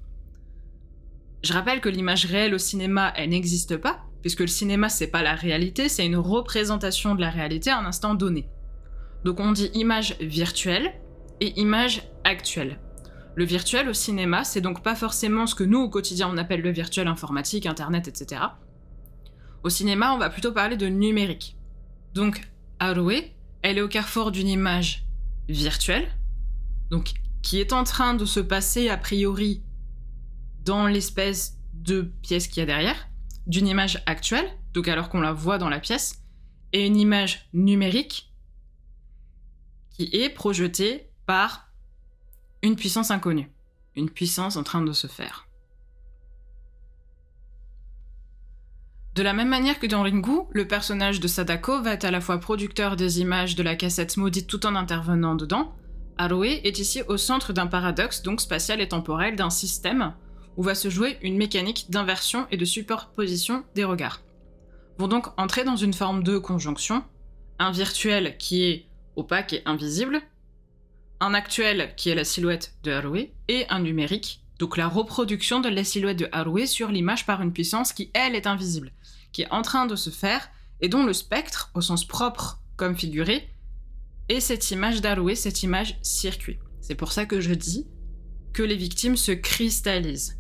Je 1.44 1.54
rappelle 1.54 1.82
que 1.82 1.90
l'image 1.90 2.26
réelle 2.26 2.54
au 2.54 2.60
cinéma, 2.60 3.12
elle 3.18 3.30
n'existe 3.30 3.76
pas, 3.76 4.06
puisque 4.22 4.42
le 4.42 4.48
cinéma 4.48 4.88
c'est 4.88 5.08
pas 5.08 5.24
la 5.24 5.36
réalité, 5.36 5.90
c'est 5.90 6.06
une 6.06 6.16
représentation 6.16 7.16
de 7.16 7.22
la 7.22 7.30
réalité 7.30 7.72
à 7.72 7.80
un 7.80 7.86
instant 7.86 8.14
donné. 8.14 8.48
Donc 9.26 9.40
on 9.42 9.52
dit 9.52 9.70
image 9.74 10.16
virtuelle 10.22 10.94
et 11.42 11.60
image 11.60 12.04
actuelle. 12.24 12.80
Le 13.36 13.46
virtuel 13.46 13.88
au 13.88 13.94
cinéma, 13.94 14.44
c'est 14.44 14.62
donc 14.62 14.84
pas 14.84 14.96
forcément 14.96 15.48
ce 15.48 15.56
que 15.56 15.64
nous 15.64 15.80
au 15.80 15.90
quotidien 15.90 16.30
on 16.30 16.38
appelle 16.38 16.62
le 16.62 16.72
virtuel 16.72 17.08
informatique, 17.08 17.66
internet, 17.66 18.08
etc. 18.08 18.42
Au 19.64 19.70
cinéma, 19.70 20.14
on 20.14 20.18
va 20.18 20.30
plutôt 20.30 20.52
parler 20.52 20.76
de 20.76 20.88
numérique. 20.88 21.58
Donc, 22.14 22.52
Harué, 22.80 23.36
elle 23.62 23.78
est 23.78 23.82
au 23.82 23.88
carrefour 23.88 24.32
d'une 24.32 24.48
image 24.48 25.06
virtuelle, 25.48 26.10
donc 26.90 27.14
qui 27.42 27.60
est 27.60 27.74
en 27.74 27.84
train 27.84 28.16
de 28.16 28.26
se 28.26 28.40
passer 28.40 28.90
a 28.90 28.98
priori 28.98 29.64
dans 30.64 30.88
l'espèce 30.88 31.58
de 31.74 32.02
pièce 32.22 32.48
qu'il 32.48 32.60
y 32.60 32.64
a 32.64 32.66
derrière, 32.66 33.08
d'une 33.48 33.68
image 33.68 34.04
actuelle, 34.06 34.46
donc 34.74 34.88
alors 34.88 35.10
qu'on 35.10 35.22
la 35.22 35.34
voit 35.34 35.58
dans 35.58 35.70
la 35.70 35.80
pièce, 35.80 36.24
et 36.74 36.86
une 36.86 36.98
image 36.98 37.50
numérique 37.54 38.34
qui 39.92 40.10
est 40.14 40.30
projetée 40.30 41.12
par 41.26 41.71
une 42.64 42.76
puissance 42.76 43.12
inconnue, 43.12 43.52
une 43.96 44.10
puissance 44.10 44.56
en 44.56 44.64
train 44.64 44.82
de 44.82 44.94
se 44.94 45.08
faire. 45.08 45.48
De 49.16 49.24
la 49.24 49.34
même 49.34 49.50
manière 49.50 49.80
que 49.80 49.88
dans 49.88 50.04
Ringu, 50.04 50.44
le 50.52 50.68
personnage 50.68 51.20
de 51.20 51.28
Sadako 51.28 51.82
va 51.82 51.94
être 51.94 52.06
à 52.06 52.12
la 52.12 52.22
fois 52.22 52.40
producteur 52.40 52.96
des 52.96 53.20
images 53.20 53.56
de 53.56 53.64
la 53.64 53.76
cassette 53.76 54.16
maudite 54.16 54.48
tout 54.48 54.66
en 54.66 54.76
intervenant 54.76 55.36
dedans, 55.36 55.76
Harué 56.18 56.62
est 56.66 56.80
ici 56.80 57.02
au 57.08 57.18
centre 57.18 57.52
d'un 57.52 57.68
paradoxe 57.68 58.22
donc 58.22 58.42
spatial 58.42 58.80
et 58.80 58.88
temporel 58.88 59.36
d'un 59.36 59.50
système 59.50 60.14
où 60.56 60.64
va 60.64 60.76
se 60.76 60.90
jouer 60.90 61.18
une 61.22 61.38
mécanique 61.38 61.88
d'inversion 61.90 62.46
et 62.52 62.58
de 62.58 62.66
superposition 62.66 63.64
des 63.76 63.84
regards. 63.84 64.22
Vont 64.98 65.08
donc 65.08 65.28
entrer 65.38 65.64
dans 65.64 65.76
une 65.76 65.94
forme 65.94 66.24
de 66.24 66.38
conjonction, 66.38 67.04
un 67.60 67.72
virtuel 67.72 68.38
qui 68.38 68.64
est 68.64 68.86
opaque 69.16 69.54
et 69.54 69.62
invisible, 69.66 70.22
un 71.22 71.36
actuel 71.36 71.94
qui 71.96 72.10
est 72.10 72.16
la 72.16 72.26
silhouette 72.26 72.74
de 72.84 72.92
Harué, 72.92 73.32
et 73.48 73.66
un 73.70 73.80
numérique, 73.80 74.44
donc 74.58 74.76
la 74.76 74.88
reproduction 74.88 75.62
de 75.62 75.70
la 75.70 75.84
silhouette 75.84 76.18
de 76.18 76.28
Harué 76.32 76.66
sur 76.66 76.90
l'image 76.90 77.28
par 77.28 77.42
une 77.44 77.54
puissance 77.54 77.94
qui, 77.94 78.10
elle, 78.14 78.36
est 78.36 78.48
invisible, 78.48 78.92
qui 79.32 79.44
est 79.44 79.52
en 79.52 79.62
train 79.62 79.86
de 79.86 79.96
se 79.96 80.10
faire, 80.10 80.50
et 80.82 80.90
dont 80.90 81.06
le 81.06 81.14
spectre, 81.14 81.70
au 81.76 81.82
sens 81.82 82.06
propre 82.06 82.60
comme 82.76 82.98
figuré, 82.98 83.48
est 84.30 84.40
cette 84.40 84.72
image 84.72 85.02
d'Harué, 85.02 85.36
cette 85.36 85.62
image 85.62 86.00
circuit. 86.02 86.58
C'est 86.82 86.96
pour 86.96 87.12
ça 87.12 87.28
que 87.28 87.40
je 87.40 87.54
dis 87.54 87.88
que 88.52 88.64
les 88.64 88.76
victimes 88.76 89.16
se 89.16 89.32
cristallisent. 89.32 90.40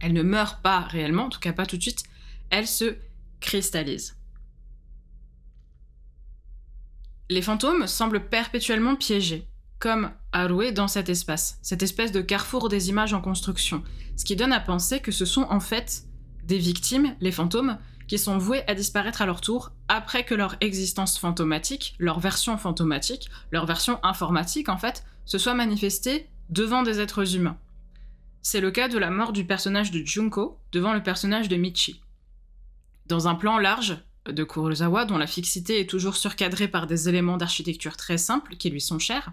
Elles 0.00 0.12
ne 0.12 0.22
meurent 0.22 0.60
pas 0.60 0.80
réellement, 0.80 1.24
en 1.24 1.30
tout 1.30 1.40
cas 1.40 1.54
pas 1.54 1.64
tout 1.64 1.78
de 1.78 1.82
suite, 1.82 2.04
elles 2.50 2.68
se 2.68 2.96
cristallisent. 3.40 4.17
Les 7.30 7.42
fantômes 7.42 7.86
semblent 7.86 8.26
perpétuellement 8.28 8.96
piégés, 8.96 9.46
comme 9.78 10.10
Haroué 10.32 10.72
dans 10.72 10.88
cet 10.88 11.10
espace, 11.10 11.58
cette 11.60 11.82
espèce 11.82 12.10
de 12.10 12.22
carrefour 12.22 12.70
des 12.70 12.88
images 12.88 13.12
en 13.12 13.20
construction, 13.20 13.82
ce 14.16 14.24
qui 14.24 14.34
donne 14.34 14.52
à 14.52 14.60
penser 14.60 15.00
que 15.00 15.12
ce 15.12 15.26
sont 15.26 15.46
en 15.50 15.60
fait 15.60 16.04
des 16.44 16.58
victimes, 16.58 17.14
les 17.20 17.32
fantômes, 17.32 17.76
qui 18.06 18.18
sont 18.18 18.38
voués 18.38 18.64
à 18.66 18.74
disparaître 18.74 19.20
à 19.20 19.26
leur 19.26 19.42
tour 19.42 19.72
après 19.88 20.24
que 20.24 20.34
leur 20.34 20.56
existence 20.62 21.18
fantomatique, 21.18 21.94
leur 21.98 22.18
version 22.18 22.56
fantomatique, 22.56 23.28
leur 23.50 23.66
version 23.66 24.00
informatique 24.02 24.70
en 24.70 24.78
fait, 24.78 25.04
se 25.26 25.36
soit 25.36 25.52
manifestée 25.52 26.30
devant 26.48 26.82
des 26.82 27.00
êtres 27.00 27.36
humains. 27.36 27.58
C'est 28.40 28.62
le 28.62 28.70
cas 28.70 28.88
de 28.88 28.96
la 28.96 29.10
mort 29.10 29.34
du 29.34 29.44
personnage 29.44 29.90
de 29.90 30.02
Junko 30.02 30.58
devant 30.72 30.94
le 30.94 31.02
personnage 31.02 31.50
de 31.50 31.56
Michi. 31.56 32.00
Dans 33.04 33.28
un 33.28 33.34
plan 33.34 33.58
large, 33.58 33.98
de 34.26 34.44
Kurosawa, 34.44 35.04
dont 35.04 35.18
la 35.18 35.26
fixité 35.26 35.80
est 35.80 35.88
toujours 35.88 36.16
surcadrée 36.16 36.68
par 36.68 36.86
des 36.86 37.08
éléments 37.08 37.36
d'architecture 37.36 37.96
très 37.96 38.18
simples 38.18 38.56
qui 38.56 38.70
lui 38.70 38.80
sont 38.80 38.98
chers, 38.98 39.32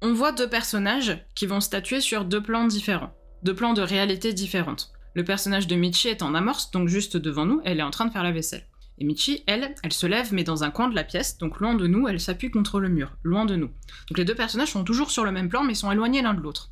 on 0.00 0.12
voit 0.12 0.32
deux 0.32 0.48
personnages 0.48 1.24
qui 1.34 1.46
vont 1.46 1.60
statuer 1.60 2.00
sur 2.00 2.24
deux 2.24 2.42
plans 2.42 2.66
différents, 2.66 3.14
deux 3.42 3.54
plans 3.54 3.74
de 3.74 3.82
réalité 3.82 4.32
différentes. 4.32 4.92
Le 5.14 5.24
personnage 5.24 5.66
de 5.66 5.74
Michi 5.74 6.08
est 6.08 6.22
en 6.22 6.34
amorce, 6.34 6.70
donc 6.70 6.88
juste 6.88 7.16
devant 7.16 7.46
nous, 7.46 7.60
elle 7.64 7.80
est 7.80 7.84
en 7.84 7.90
train 7.90 8.06
de 8.06 8.12
faire 8.12 8.22
la 8.22 8.30
vaisselle. 8.30 8.66
Et 8.98 9.04
Michi, 9.04 9.42
elle, 9.46 9.74
elle 9.82 9.92
se 9.92 10.06
lève 10.06 10.32
mais 10.32 10.44
dans 10.44 10.64
un 10.64 10.70
coin 10.70 10.88
de 10.88 10.94
la 10.94 11.04
pièce, 11.04 11.38
donc 11.38 11.60
loin 11.60 11.74
de 11.74 11.86
nous, 11.86 12.06
elle 12.08 12.20
s'appuie 12.20 12.50
contre 12.50 12.80
le 12.80 12.88
mur, 12.88 13.16
loin 13.22 13.44
de 13.44 13.56
nous. 13.56 13.70
Donc 14.08 14.18
les 14.18 14.24
deux 14.24 14.34
personnages 14.34 14.72
sont 14.72 14.84
toujours 14.84 15.10
sur 15.10 15.24
le 15.24 15.32
même 15.32 15.48
plan 15.48 15.64
mais 15.64 15.74
sont 15.74 15.90
éloignés 15.90 16.22
l'un 16.22 16.34
de 16.34 16.40
l'autre. 16.40 16.70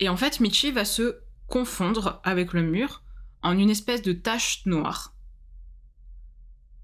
Et 0.00 0.08
en 0.08 0.16
fait, 0.16 0.40
Michi 0.40 0.70
va 0.70 0.84
se 0.84 1.18
confondre 1.46 2.20
avec 2.24 2.52
le 2.52 2.62
mur 2.62 3.02
en 3.42 3.58
une 3.58 3.70
espèce 3.70 4.02
de 4.02 4.12
tache 4.12 4.62
noire 4.66 5.13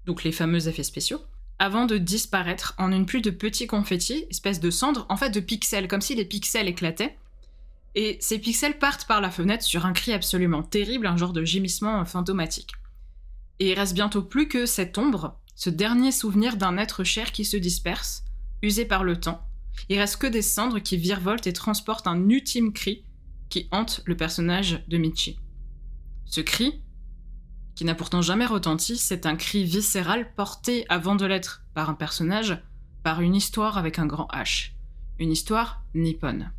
donc 0.05 0.23
les 0.23 0.31
fameux 0.31 0.67
effets 0.67 0.83
spéciaux, 0.83 1.21
avant 1.59 1.85
de 1.85 1.97
disparaître 1.97 2.73
en 2.77 2.91
une 2.91 3.05
pluie 3.05 3.21
de 3.21 3.29
petits 3.29 3.67
confettis, 3.67 4.25
espèce 4.31 4.59
de 4.59 4.71
cendres, 4.71 5.05
en 5.09 5.17
fait 5.17 5.29
de 5.29 5.39
pixels, 5.39 5.87
comme 5.87 6.01
si 6.01 6.15
les 6.15 6.25
pixels 6.25 6.67
éclataient. 6.67 7.17
Et 7.93 8.17
ces 8.19 8.39
pixels 8.39 8.79
partent 8.79 9.05
par 9.05 9.21
la 9.21 9.29
fenêtre 9.29 9.63
sur 9.63 9.85
un 9.85 9.93
cri 9.93 10.13
absolument 10.13 10.63
terrible, 10.63 11.05
un 11.05 11.17
genre 11.17 11.33
de 11.33 11.43
gémissement 11.43 12.03
fantomatique. 12.05 12.71
Et 13.59 13.71
il 13.71 13.73
reste 13.75 13.93
bientôt 13.93 14.23
plus 14.23 14.47
que 14.47 14.65
cette 14.65 14.97
ombre, 14.97 15.39
ce 15.55 15.69
dernier 15.69 16.11
souvenir 16.11 16.57
d'un 16.57 16.77
être 16.77 17.03
cher 17.03 17.31
qui 17.31 17.45
se 17.45 17.57
disperse, 17.57 18.23
usé 18.63 18.85
par 18.85 19.03
le 19.03 19.19
temps. 19.19 19.45
Il 19.87 19.99
reste 19.99 20.17
que 20.17 20.27
des 20.27 20.41
cendres 20.41 20.79
qui 20.79 20.97
virevoltent 20.97 21.45
et 21.45 21.53
transportent 21.53 22.07
un 22.07 22.27
ultime 22.27 22.73
cri 22.73 23.05
qui 23.49 23.67
hante 23.71 24.01
le 24.05 24.17
personnage 24.17 24.83
de 24.87 24.97
Michi. 24.97 25.37
Ce 26.25 26.41
cri, 26.41 26.81
qui 27.75 27.85
n'a 27.85 27.95
pourtant 27.95 28.21
jamais 28.21 28.45
retenti, 28.45 28.97
c'est 28.97 29.25
un 29.25 29.35
cri 29.35 29.63
viscéral 29.63 30.33
porté 30.35 30.85
avant 30.89 31.15
de 31.15 31.25
l'être 31.25 31.63
par 31.73 31.89
un 31.89 31.93
personnage, 31.93 32.61
par 33.03 33.21
une 33.21 33.35
histoire 33.35 33.77
avec 33.77 33.99
un 33.99 34.05
grand 34.05 34.27
H. 34.33 34.71
Une 35.19 35.31
histoire 35.31 35.83
nippone. 35.93 36.51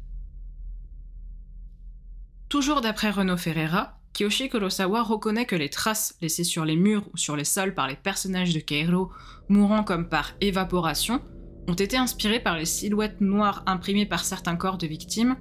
Toujours 2.49 2.81
d'après 2.81 3.11
Renaud 3.11 3.37
Ferreira, 3.37 3.99
Kiyoshi 4.13 4.51
Kurosawa 4.51 5.03
reconnaît 5.03 5.47
que 5.47 5.57
les 5.57 5.71
traces 5.71 6.17
laissées 6.21 6.45
sur 6.45 6.65
les 6.65 6.77
murs 6.77 7.09
ou 7.15 7.17
sur 7.17 7.35
les 7.35 7.45
sols 7.45 7.75
par 7.75 7.89
les 7.89 7.97
personnages 7.97 8.53
de 8.53 8.61
Keiro, 8.61 9.11
mourant 9.49 9.85
comme 9.85 10.09
par 10.09 10.33
évaporation, 10.41 11.23
ont 11.67 11.75
été 11.75 11.97
inspirées 11.97 12.41
par 12.41 12.57
les 12.57 12.67
silhouettes 12.67 13.21
noires 13.21 13.63
imprimées 13.67 14.07
par 14.07 14.25
certains 14.25 14.57
corps 14.57 14.79
de 14.79 14.87
victimes 14.87 15.37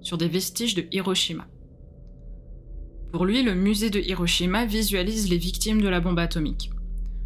sur 0.00 0.18
des 0.18 0.28
vestiges 0.28 0.74
de 0.74 0.86
Hiroshima. 0.90 1.46
Pour 3.16 3.24
lui, 3.24 3.42
le 3.42 3.54
musée 3.54 3.88
de 3.88 3.98
Hiroshima 3.98 4.66
visualise 4.66 5.30
les 5.30 5.38
victimes 5.38 5.80
de 5.80 5.88
la 5.88 6.00
bombe 6.00 6.18
atomique. 6.18 6.70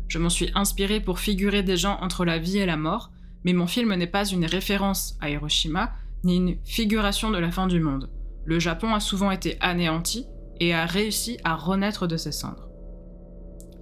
Je 0.07 0.21
m'en 0.21 0.29
suis 0.29 0.49
inspiré 0.55 1.01
pour 1.01 1.19
figurer 1.19 1.65
des 1.65 1.77
gens 1.77 1.99
entre 2.01 2.25
la 2.25 2.39
vie 2.39 2.59
et 2.59 2.65
la 2.65 2.77
mort, 2.77 3.11
mais 3.43 3.55
mon 3.55 3.67
film 3.67 3.93
n'est 3.97 4.07
pas 4.07 4.25
une 4.25 4.45
référence 4.45 5.17
à 5.21 5.31
Hiroshima, 5.31 5.91
ni 6.23 6.37
une 6.37 6.59
figuration 6.65 7.33
de 7.33 7.39
la 7.39 7.51
fin 7.51 7.67
du 7.67 7.81
monde. 7.81 8.09
Le 8.45 8.61
Japon 8.61 8.95
a 8.95 9.01
souvent 9.01 9.33
été 9.33 9.57
anéanti 9.61 10.27
et 10.61 10.73
a 10.75 10.87
réussi 10.87 11.39
à 11.43 11.57
renaître 11.57 12.07
de 12.07 12.17
ses 12.17 12.31
cendres. 12.31 12.69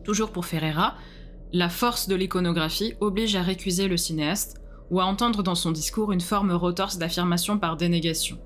Toujours 0.02 0.32
pour 0.32 0.46
Ferreira, 0.46 0.94
la 1.52 1.68
force 1.68 2.08
de 2.08 2.14
l'iconographie 2.14 2.94
oblige 3.00 3.36
à 3.36 3.42
récuser 3.42 3.86
le 3.86 3.98
cinéaste 3.98 4.62
ou 4.88 4.98
à 4.98 5.04
entendre 5.04 5.42
dans 5.42 5.54
son 5.54 5.72
discours 5.72 6.10
une 6.10 6.22
forme 6.22 6.52
retorse 6.52 6.96
d'affirmation 6.96 7.58
par 7.58 7.76
dénégation. 7.76 8.38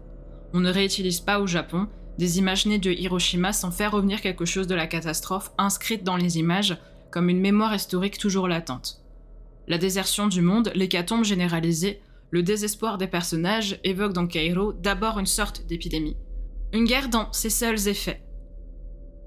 On 0.52 0.58
ne 0.58 0.72
réutilise 0.72 1.20
pas 1.20 1.38
au 1.38 1.46
Japon 1.46 1.86
des 2.18 2.38
images 2.38 2.66
nées 2.66 2.78
de 2.78 2.90
Hiroshima 2.90 3.52
sans 3.52 3.70
faire 3.70 3.92
revenir 3.92 4.20
quelque 4.20 4.44
chose 4.44 4.66
de 4.66 4.74
la 4.74 4.86
catastrophe 4.86 5.52
inscrite 5.58 6.04
dans 6.04 6.16
les 6.16 6.38
images 6.38 6.76
comme 7.10 7.28
une 7.28 7.40
mémoire 7.40 7.74
historique 7.74 8.18
toujours 8.18 8.48
latente. 8.48 9.02
La 9.68 9.78
désertion 9.78 10.26
du 10.26 10.42
monde, 10.42 10.72
l'hécatombe 10.74 11.24
généralisée, 11.24 12.00
le 12.30 12.42
désespoir 12.42 12.98
des 12.98 13.06
personnages 13.06 13.78
évoquent 13.84 14.14
dans 14.14 14.26
Cairo 14.26 14.72
d'abord 14.72 15.18
une 15.18 15.26
sorte 15.26 15.66
d'épidémie. 15.66 16.16
Une 16.72 16.84
guerre 16.84 17.08
dans 17.08 17.30
ses 17.32 17.50
seuls 17.50 17.88
effets, 17.88 18.22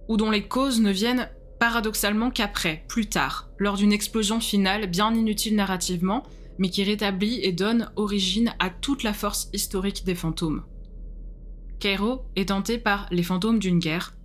ou 0.08 0.18
dont 0.18 0.32
les 0.32 0.48
causes 0.48 0.82
ne 0.82 0.92
viennent 0.92 1.30
paradoxalement 1.60 2.32
qu'après, 2.32 2.84
plus 2.88 3.08
tard, 3.08 3.50
lors 3.60 3.78
d'une 3.78 3.94
explosion 3.94 4.40
finale 4.40 4.88
bien 4.88 5.14
inutile 5.14 5.56
narrativement, 5.56 6.24
mais 6.58 6.70
qui 6.70 6.84
rétablit 6.84 7.40
et 7.44 7.52
donne 7.52 7.92
origine 7.96 8.54
à 8.60 8.70
toute 8.70 9.04
la 9.04 9.14
force 9.14 9.50
historique 9.54 10.04
des 10.06 10.16
fantômes. 10.16 10.64
Cairo 11.80 12.26
est 12.36 12.50
tenté 12.50 12.78
par 12.78 13.08
les 13.12 13.24
fantômes 13.24 13.60
d'une 13.60 13.80
guerre. 13.80 14.16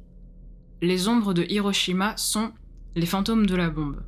Les 0.82 1.08
ombres 1.08 1.34
de 1.34 1.42
Hiroshima 1.42 2.16
sont 2.16 2.52
les 2.96 3.06
fantômes 3.06 3.46
de 3.46 3.56
la 3.56 3.70
bombe. 3.70 4.02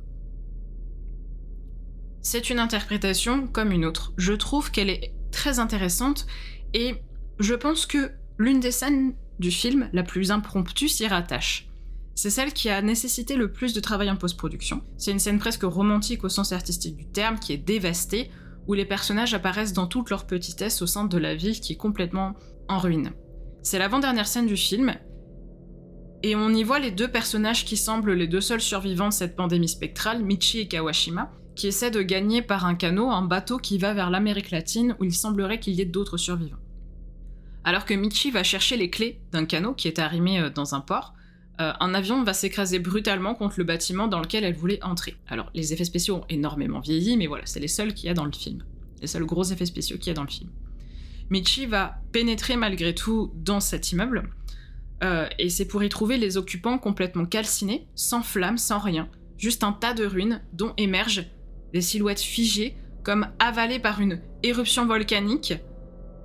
C'est 2.21 2.49
une 2.49 2.59
interprétation 2.59 3.47
comme 3.47 3.71
une 3.71 3.85
autre. 3.85 4.13
Je 4.17 4.33
trouve 4.33 4.71
qu'elle 4.71 4.89
est 4.89 5.13
très 5.31 5.59
intéressante 5.59 6.25
et 6.73 6.95
je 7.39 7.53
pense 7.53 7.85
que 7.85 8.11
l'une 8.37 8.59
des 8.59 8.71
scènes 8.71 9.13
du 9.39 9.51
film, 9.51 9.89
la 9.93 10.03
plus 10.03 10.31
impromptue, 10.31 10.87
s'y 10.87 11.05
rattache. 11.07 11.67
C'est 12.15 12.29
celle 12.29 12.53
qui 12.53 12.69
a 12.69 12.81
nécessité 12.81 13.35
le 13.35 13.51
plus 13.51 13.73
de 13.73 13.79
travail 13.79 14.09
en 14.09 14.15
post-production. 14.15 14.81
C'est 14.97 15.11
une 15.11 15.19
scène 15.19 15.39
presque 15.39 15.63
romantique 15.63 16.23
au 16.23 16.29
sens 16.29 16.51
artistique 16.51 16.95
du 16.95 17.07
terme, 17.07 17.39
qui 17.39 17.53
est 17.53 17.57
dévastée, 17.57 18.29
où 18.67 18.73
les 18.73 18.85
personnages 18.85 19.33
apparaissent 19.33 19.73
dans 19.73 19.87
toute 19.87 20.09
leur 20.09 20.25
petitesse 20.25 20.81
au 20.81 20.87
centre 20.87 21.09
de 21.09 21.17
la 21.17 21.35
ville 21.35 21.59
qui 21.59 21.73
est 21.73 21.77
complètement 21.77 22.35
en 22.69 22.77
ruine. 22.77 23.11
C'est 23.63 23.79
l'avant-dernière 23.79 24.27
scène 24.27 24.45
du 24.45 24.57
film, 24.57 24.93
et 26.21 26.35
on 26.35 26.49
y 26.49 26.63
voit 26.63 26.79
les 26.79 26.91
deux 26.91 27.09
personnages 27.09 27.65
qui 27.65 27.75
semblent 27.75 28.13
les 28.13 28.27
deux 28.27 28.41
seuls 28.41 28.61
survivants 28.61 29.09
de 29.09 29.13
cette 29.13 29.35
pandémie 29.35 29.67
spectrale, 29.67 30.23
Michi 30.23 30.59
et 30.59 30.67
Kawashima, 30.67 31.31
qui 31.55 31.67
essaient 31.67 31.91
de 31.91 32.01
gagner 32.01 32.41
par 32.41 32.65
un 32.65 32.75
canot 32.75 33.09
un 33.09 33.21
bateau 33.21 33.57
qui 33.57 33.77
va 33.77 33.93
vers 33.93 34.09
l'Amérique 34.09 34.51
latine 34.51 34.95
où 34.99 35.03
il 35.03 35.13
semblerait 35.13 35.59
qu'il 35.59 35.73
y 35.73 35.81
ait 35.81 35.85
d'autres 35.85 36.17
survivants. 36.17 36.57
Alors 37.65 37.85
que 37.85 37.93
Michi 37.93 38.31
va 38.31 38.43
chercher 38.43 38.77
les 38.77 38.89
clés 38.89 39.21
d'un 39.31 39.45
canot 39.45 39.73
qui 39.73 39.87
est 39.87 39.99
arrimé 39.99 40.39
euh, 40.39 40.49
dans 40.49 40.75
un 40.75 40.81
port, 40.81 41.13
euh, 41.61 41.71
un 41.79 41.93
avion 41.93 42.23
va 42.23 42.33
s'écraser 42.33 42.79
brutalement 42.79 43.35
contre 43.35 43.55
le 43.59 43.63
bâtiment 43.63 44.07
dans 44.07 44.19
lequel 44.19 44.43
elle 44.43 44.55
voulait 44.55 44.83
entrer. 44.83 45.15
Alors 45.27 45.51
les 45.53 45.71
effets 45.71 45.85
spéciaux 45.85 46.17
ont 46.17 46.25
énormément 46.27 46.79
vieilli, 46.79 47.15
mais 47.15 47.27
voilà, 47.27 47.45
c'est 47.45 47.59
les 47.59 47.67
seuls 47.67 47.93
qu'il 47.93 48.07
y 48.07 48.09
a 48.09 48.13
dans 48.13 48.25
le 48.25 48.31
film. 48.31 48.63
Les 49.01 49.07
seuls 49.07 49.25
gros 49.25 49.43
effets 49.43 49.65
spéciaux 49.65 49.97
qu'il 49.97 50.07
y 50.07 50.11
a 50.11 50.15
dans 50.15 50.23
le 50.23 50.29
film. 50.29 50.49
Michi 51.33 51.65
va 51.65 51.95
pénétrer 52.11 52.57
malgré 52.57 52.93
tout 52.93 53.31
dans 53.33 53.59
cet 53.59 53.91
immeuble, 53.91 54.29
euh, 55.03 55.27
et 55.39 55.49
c'est 55.49 55.65
pour 55.65 55.83
y 55.83 55.89
trouver 55.89 56.17
les 56.17 56.37
occupants 56.37 56.77
complètement 56.77 57.25
calcinés, 57.25 57.87
sans 57.95 58.21
flammes, 58.21 58.59
sans 58.59 58.77
rien, 58.77 59.09
juste 59.39 59.63
un 59.63 59.71
tas 59.71 59.95
de 59.95 60.05
ruines 60.05 60.43
dont 60.53 60.75
émergent 60.77 61.25
des 61.73 61.81
silhouettes 61.81 62.19
figées, 62.19 62.77
comme 63.03 63.29
avalées 63.39 63.79
par 63.79 63.99
une 63.99 64.21
éruption 64.43 64.85
volcanique, 64.85 65.55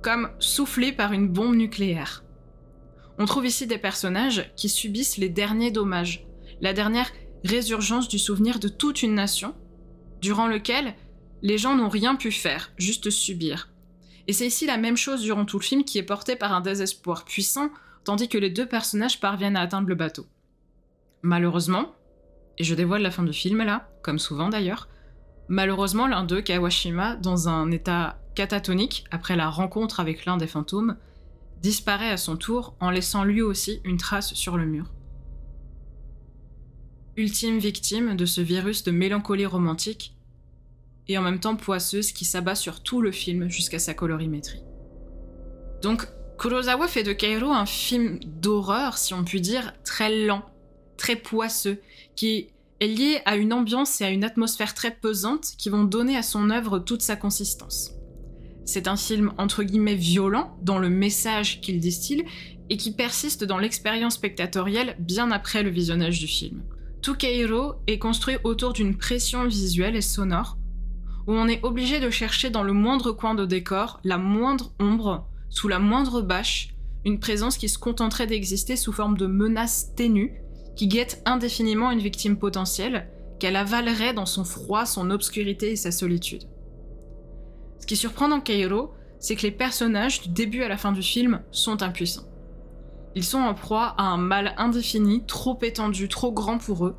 comme 0.03 0.29
soufflées 0.37 0.91
par 0.91 1.11
une 1.11 1.27
bombe 1.27 1.55
nucléaire. 1.55 2.23
On 3.17 3.25
trouve 3.25 3.47
ici 3.47 3.65
des 3.65 3.79
personnages 3.79 4.53
qui 4.55 4.69
subissent 4.69 5.17
les 5.17 5.29
derniers 5.29 5.71
dommages, 5.71 6.27
la 6.61 6.73
dernière 6.73 7.11
résurgence 7.43 8.09
du 8.09 8.19
souvenir 8.19 8.59
de 8.59 8.67
toute 8.67 9.01
une 9.01 9.15
nation, 9.15 9.55
durant 10.21 10.45
lequel 10.45 10.93
les 11.41 11.57
gens 11.57 11.75
n'ont 11.75 11.89
rien 11.89 12.15
pu 12.15 12.31
faire, 12.31 12.73
juste 12.77 13.09
subir. 13.09 13.69
Et 14.29 14.31
c'est 14.31 14.45
ici 14.45 14.67
la 14.67 14.77
même 14.77 14.95
chose 14.95 15.23
durant 15.23 15.43
tout 15.43 15.57
le 15.57 15.63
film 15.63 15.83
qui 15.83 15.97
est 15.97 16.03
porté 16.03 16.35
par 16.35 16.53
un 16.53 16.61
désespoir 16.61 17.25
puissant, 17.25 17.71
tandis 18.03 18.29
que 18.29 18.37
les 18.37 18.51
deux 18.51 18.67
personnages 18.67 19.19
parviennent 19.19 19.55
à 19.55 19.61
atteindre 19.61 19.89
le 19.89 19.95
bateau. 19.95 20.27
Malheureusement, 21.23 21.95
et 22.59 22.63
je 22.63 22.75
dévoile 22.75 23.01
la 23.01 23.09
fin 23.09 23.23
du 23.23 23.33
film 23.33 23.63
là, 23.63 23.89
comme 24.03 24.19
souvent 24.19 24.49
d'ailleurs, 24.49 24.87
malheureusement 25.47 26.05
l'un 26.05 26.23
d'eux, 26.23 26.41
Kawashima, 26.41 27.15
dans 27.15 27.49
un 27.49 27.71
état 27.71 28.19
catatonique 28.35 29.03
après 29.09 29.35
la 29.35 29.49
rencontre 29.49 29.99
avec 29.99 30.25
l'un 30.25 30.37
des 30.37 30.45
fantômes, 30.45 30.97
disparaît 31.63 32.11
à 32.11 32.17
son 32.17 32.37
tour 32.37 32.75
en 32.79 32.91
laissant 32.91 33.23
lui 33.23 33.41
aussi 33.41 33.81
une 33.83 33.97
trace 33.97 34.35
sur 34.35 34.57
le 34.57 34.67
mur. 34.67 34.91
Ultime 37.17 37.57
victime 37.57 38.15
de 38.15 38.27
ce 38.27 38.41
virus 38.41 38.83
de 38.83 38.91
mélancolie 38.91 39.47
romantique 39.47 40.13
et 41.09 41.17
en 41.17 41.21
même 41.21 41.39
temps 41.39 41.55
poisseuse 41.55 42.13
qui 42.13 42.23
s'abat 42.23 42.55
sur 42.55 42.81
tout 42.81 43.01
le 43.01 43.11
film 43.11 43.49
jusqu'à 43.49 43.79
sa 43.79 43.93
colorimétrie. 43.93 44.63
Donc, 45.81 46.07
Kurosawa 46.37 46.87
fait 46.87 47.03
de 47.03 47.11
Kairo 47.11 47.51
un 47.51 47.65
film 47.65 48.19
d'horreur, 48.23 48.97
si 48.97 49.13
on 49.13 49.25
peut 49.25 49.39
dire, 49.39 49.73
très 49.83 50.25
lent, 50.25 50.45
très 50.95 51.17
poisseux, 51.17 51.81
qui 52.15 52.47
est 52.79 52.87
lié 52.87 53.21
à 53.25 53.35
une 53.35 53.51
ambiance 53.51 53.99
et 53.99 54.05
à 54.05 54.09
une 54.09 54.23
atmosphère 54.23 54.73
très 54.73 54.91
pesante 54.91 55.53
qui 55.57 55.69
vont 55.69 55.83
donner 55.83 56.15
à 56.15 56.23
son 56.23 56.49
œuvre 56.49 56.79
toute 56.79 57.01
sa 57.01 57.15
consistance. 57.15 57.91
C'est 58.63 58.87
un 58.87 58.95
film 58.95 59.33
entre 59.37 59.63
guillemets 59.63 59.95
violent 59.95 60.55
dans 60.61 60.77
le 60.77 60.89
message 60.89 61.59
qu'il 61.59 61.79
distille 61.79 62.23
et 62.69 62.77
qui 62.77 62.91
persiste 62.91 63.43
dans 63.43 63.57
l'expérience 63.57 64.13
spectatorielle 64.13 64.95
bien 64.99 65.31
après 65.31 65.63
le 65.63 65.71
visionnage 65.71 66.19
du 66.19 66.27
film. 66.27 66.61
Tout 67.01 67.15
Kairo 67.15 67.75
est 67.87 67.97
construit 67.97 68.37
autour 68.43 68.73
d'une 68.73 68.95
pression 68.95 69.45
visuelle 69.47 69.95
et 69.95 70.01
sonore 70.01 70.58
où 71.29 71.33
on 71.33 71.47
est 71.47 71.63
obligé 71.63 71.99
de 71.99 72.09
chercher 72.09 72.49
dans 72.49 72.63
le 72.63 72.73
moindre 72.73 73.11
coin 73.11 73.35
de 73.35 73.45
décor, 73.45 73.99
la 74.03 74.17
moindre 74.17 74.71
ombre, 74.79 75.27
sous 75.49 75.67
la 75.67 75.77
moindre 75.77 76.23
bâche, 76.23 76.73
une 77.05 77.19
présence 77.19 77.55
qui 77.55 77.69
se 77.69 77.77
contenterait 77.77 78.25
d'exister 78.25 78.75
sous 78.75 78.91
forme 78.91 79.15
de 79.15 79.27
menace 79.27 79.93
ténue, 79.95 80.41
qui 80.75 80.87
guette 80.87 81.21
indéfiniment 81.27 81.91
une 81.91 81.99
victime 81.99 82.35
potentielle, 82.35 83.11
qu'elle 83.39 83.57
avalerait 83.57 84.15
dans 84.15 84.25
son 84.25 84.43
froid, 84.43 84.87
son 84.87 85.11
obscurité 85.11 85.69
et 85.69 85.75
sa 85.75 85.91
solitude. 85.91 86.45
Ce 87.79 87.85
qui 87.85 87.95
surprend 87.95 88.27
dans 88.27 88.41
Cairo, 88.41 88.95
c'est 89.19 89.35
que 89.35 89.43
les 89.43 89.51
personnages, 89.51 90.23
du 90.23 90.29
début 90.29 90.63
à 90.63 90.67
la 90.67 90.77
fin 90.77 90.93
du 90.93 91.03
film, 91.03 91.43
sont 91.51 91.83
impuissants. 91.83 92.27
Ils 93.13 93.23
sont 93.23 93.37
en 93.37 93.53
proie 93.53 93.93
à 93.99 94.03
un 94.05 94.17
mal 94.17 94.55
indéfini, 94.57 95.23
trop 95.27 95.59
étendu, 95.61 96.09
trop 96.09 96.31
grand 96.31 96.57
pour 96.57 96.87
eux, 96.87 96.95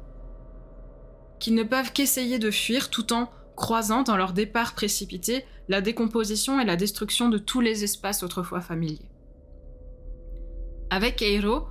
qu'ils 1.40 1.56
ne 1.56 1.64
peuvent 1.64 1.92
qu'essayer 1.92 2.38
de 2.38 2.52
fuir 2.52 2.90
tout 2.90 3.12
en 3.12 3.28
croisant 3.60 4.02
dans 4.02 4.16
leur 4.16 4.32
départ 4.32 4.74
précipité 4.74 5.44
la 5.68 5.82
décomposition 5.82 6.58
et 6.60 6.64
la 6.64 6.76
destruction 6.76 7.28
de 7.28 7.36
tous 7.36 7.60
les 7.60 7.84
espaces 7.84 8.22
autrefois 8.22 8.62
familiers. 8.62 9.10
Avec 10.88 11.16
Cairo, 11.16 11.68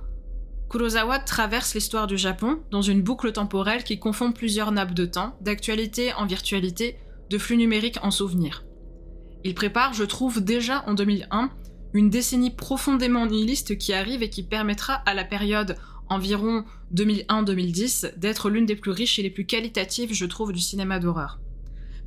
Kurosawa 0.70 1.18
traverse 1.18 1.74
l'histoire 1.74 2.06
du 2.06 2.16
Japon 2.16 2.60
dans 2.70 2.80
une 2.80 3.02
boucle 3.02 3.32
temporelle 3.32 3.82
qui 3.82 3.98
confond 3.98 4.30
plusieurs 4.30 4.70
nappes 4.70 4.94
de 4.94 5.04
temps, 5.04 5.36
d'actualité 5.40 6.14
en 6.14 6.26
virtualité, 6.26 6.96
de 7.28 7.38
flux 7.38 7.56
numériques 7.56 7.98
en 8.02 8.12
souvenirs. 8.12 8.64
Il 9.42 9.56
prépare, 9.56 9.92
je 9.92 10.04
trouve, 10.04 10.40
déjà 10.40 10.84
en 10.86 10.94
2001, 10.94 11.50
une 11.92 12.08
décennie 12.08 12.52
profondément 12.52 13.26
nihiliste 13.26 13.76
qui 13.78 13.92
arrive 13.92 14.22
et 14.22 14.30
qui 14.30 14.44
permettra 14.44 14.94
à 15.06 15.14
la 15.14 15.24
période 15.24 15.76
environ 16.08 16.64
2001-2010 16.94 18.16
d'être 18.16 18.48
l'une 18.48 18.66
des 18.66 18.76
plus 18.76 18.92
riches 18.92 19.18
et 19.18 19.22
les 19.22 19.30
plus 19.30 19.44
qualitatives, 19.44 20.14
je 20.14 20.26
trouve, 20.26 20.52
du 20.52 20.60
cinéma 20.60 21.00
d'horreur. 21.00 21.40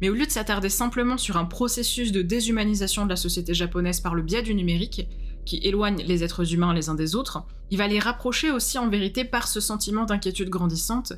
Mais 0.01 0.09
au 0.09 0.13
lieu 0.13 0.25
de 0.25 0.31
s'attarder 0.31 0.69
simplement 0.69 1.17
sur 1.17 1.37
un 1.37 1.45
processus 1.45 2.11
de 2.11 2.21
déshumanisation 2.21 3.05
de 3.05 3.09
la 3.09 3.15
société 3.15 3.53
japonaise 3.53 4.01
par 4.01 4.15
le 4.15 4.21
biais 4.21 4.41
du 4.41 4.55
numérique, 4.55 5.07
qui 5.45 5.57
éloignent 5.57 6.03
les 6.03 6.23
êtres 6.23 6.53
humains 6.53 6.73
les 6.73 6.89
uns 6.89 6.95
des 6.95 7.15
autres, 7.15 7.43
il 7.69 7.77
va 7.77 7.87
les 7.87 7.99
rapprocher 7.99 8.51
aussi 8.51 8.77
en 8.77 8.89
vérité 8.89 9.25
par 9.25 9.47
ce 9.47 9.59
sentiment 9.59 10.05
d'inquiétude 10.05 10.49
grandissante 10.49 11.13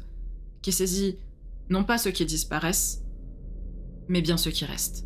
qui 0.61 0.71
saisit 0.71 1.17
non 1.69 1.83
pas 1.83 1.97
ceux 1.97 2.11
qui 2.11 2.25
disparaissent, 2.25 3.03
mais 4.07 4.21
bien 4.21 4.37
ceux 4.37 4.51
qui 4.51 4.65
restent. 4.65 5.05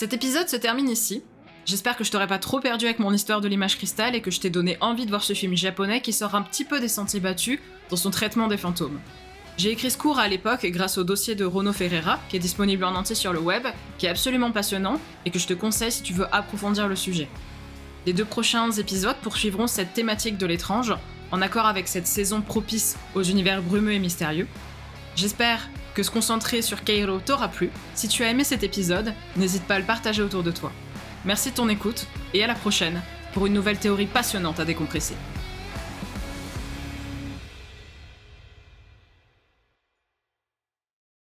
Cet 0.00 0.14
épisode 0.14 0.48
se 0.48 0.56
termine 0.56 0.88
ici. 0.88 1.22
J'espère 1.66 1.94
que 1.94 2.04
je 2.04 2.10
t'aurais 2.10 2.26
pas 2.26 2.38
trop 2.38 2.58
perdu 2.58 2.86
avec 2.86 3.00
mon 3.00 3.12
histoire 3.12 3.42
de 3.42 3.48
l'image 3.48 3.76
cristal 3.76 4.14
et 4.14 4.22
que 4.22 4.30
je 4.30 4.40
t'ai 4.40 4.48
donné 4.48 4.78
envie 4.80 5.04
de 5.04 5.10
voir 5.10 5.22
ce 5.22 5.34
film 5.34 5.54
japonais 5.54 6.00
qui 6.00 6.14
sort 6.14 6.34
un 6.34 6.40
petit 6.40 6.64
peu 6.64 6.80
des 6.80 6.88
sentiers 6.88 7.20
battus 7.20 7.60
dans 7.90 7.96
son 7.96 8.10
traitement 8.10 8.48
des 8.48 8.56
fantômes. 8.56 8.98
J'ai 9.58 9.72
écrit 9.72 9.90
ce 9.90 9.98
cours 9.98 10.18
à 10.18 10.26
l'époque 10.26 10.64
grâce 10.64 10.96
au 10.96 11.04
dossier 11.04 11.34
de 11.34 11.44
Rono 11.44 11.74
Ferreira, 11.74 12.18
qui 12.30 12.36
est 12.36 12.38
disponible 12.38 12.84
en 12.84 12.94
entier 12.94 13.14
sur 13.14 13.34
le 13.34 13.40
web, 13.40 13.66
qui 13.98 14.06
est 14.06 14.08
absolument 14.08 14.52
passionnant 14.52 14.98
et 15.26 15.30
que 15.30 15.38
je 15.38 15.46
te 15.46 15.52
conseille 15.52 15.92
si 15.92 16.02
tu 16.02 16.14
veux 16.14 16.34
approfondir 16.34 16.88
le 16.88 16.96
sujet. 16.96 17.28
Les 18.06 18.14
deux 18.14 18.24
prochains 18.24 18.70
épisodes 18.70 19.18
poursuivront 19.20 19.66
cette 19.66 19.92
thématique 19.92 20.38
de 20.38 20.46
l'étrange, 20.46 20.94
en 21.30 21.42
accord 21.42 21.66
avec 21.66 21.88
cette 21.88 22.06
saison 22.06 22.40
propice 22.40 22.96
aux 23.14 23.22
univers 23.22 23.60
brumeux 23.60 23.92
et 23.92 23.98
mystérieux. 23.98 24.48
J'espère 25.16 25.68
que 25.94 26.02
se 26.02 26.10
concentrer 26.10 26.62
sur 26.62 26.84
Cairo 26.84 27.18
t'aura 27.18 27.48
plu. 27.48 27.70
Si 27.94 28.08
tu 28.08 28.24
as 28.24 28.30
aimé 28.30 28.44
cet 28.44 28.62
épisode, 28.62 29.12
n'hésite 29.36 29.64
pas 29.64 29.74
à 29.74 29.78
le 29.78 29.84
partager 29.84 30.22
autour 30.22 30.42
de 30.42 30.50
toi. 30.50 30.72
Merci 31.24 31.50
de 31.50 31.56
ton 31.56 31.68
écoute 31.68 32.06
et 32.32 32.42
à 32.42 32.46
la 32.46 32.54
prochaine 32.54 33.02
pour 33.32 33.46
une 33.46 33.52
nouvelle 33.52 33.78
théorie 33.78 34.06
passionnante 34.06 34.60
à 34.60 34.64
décompresser. 34.64 35.14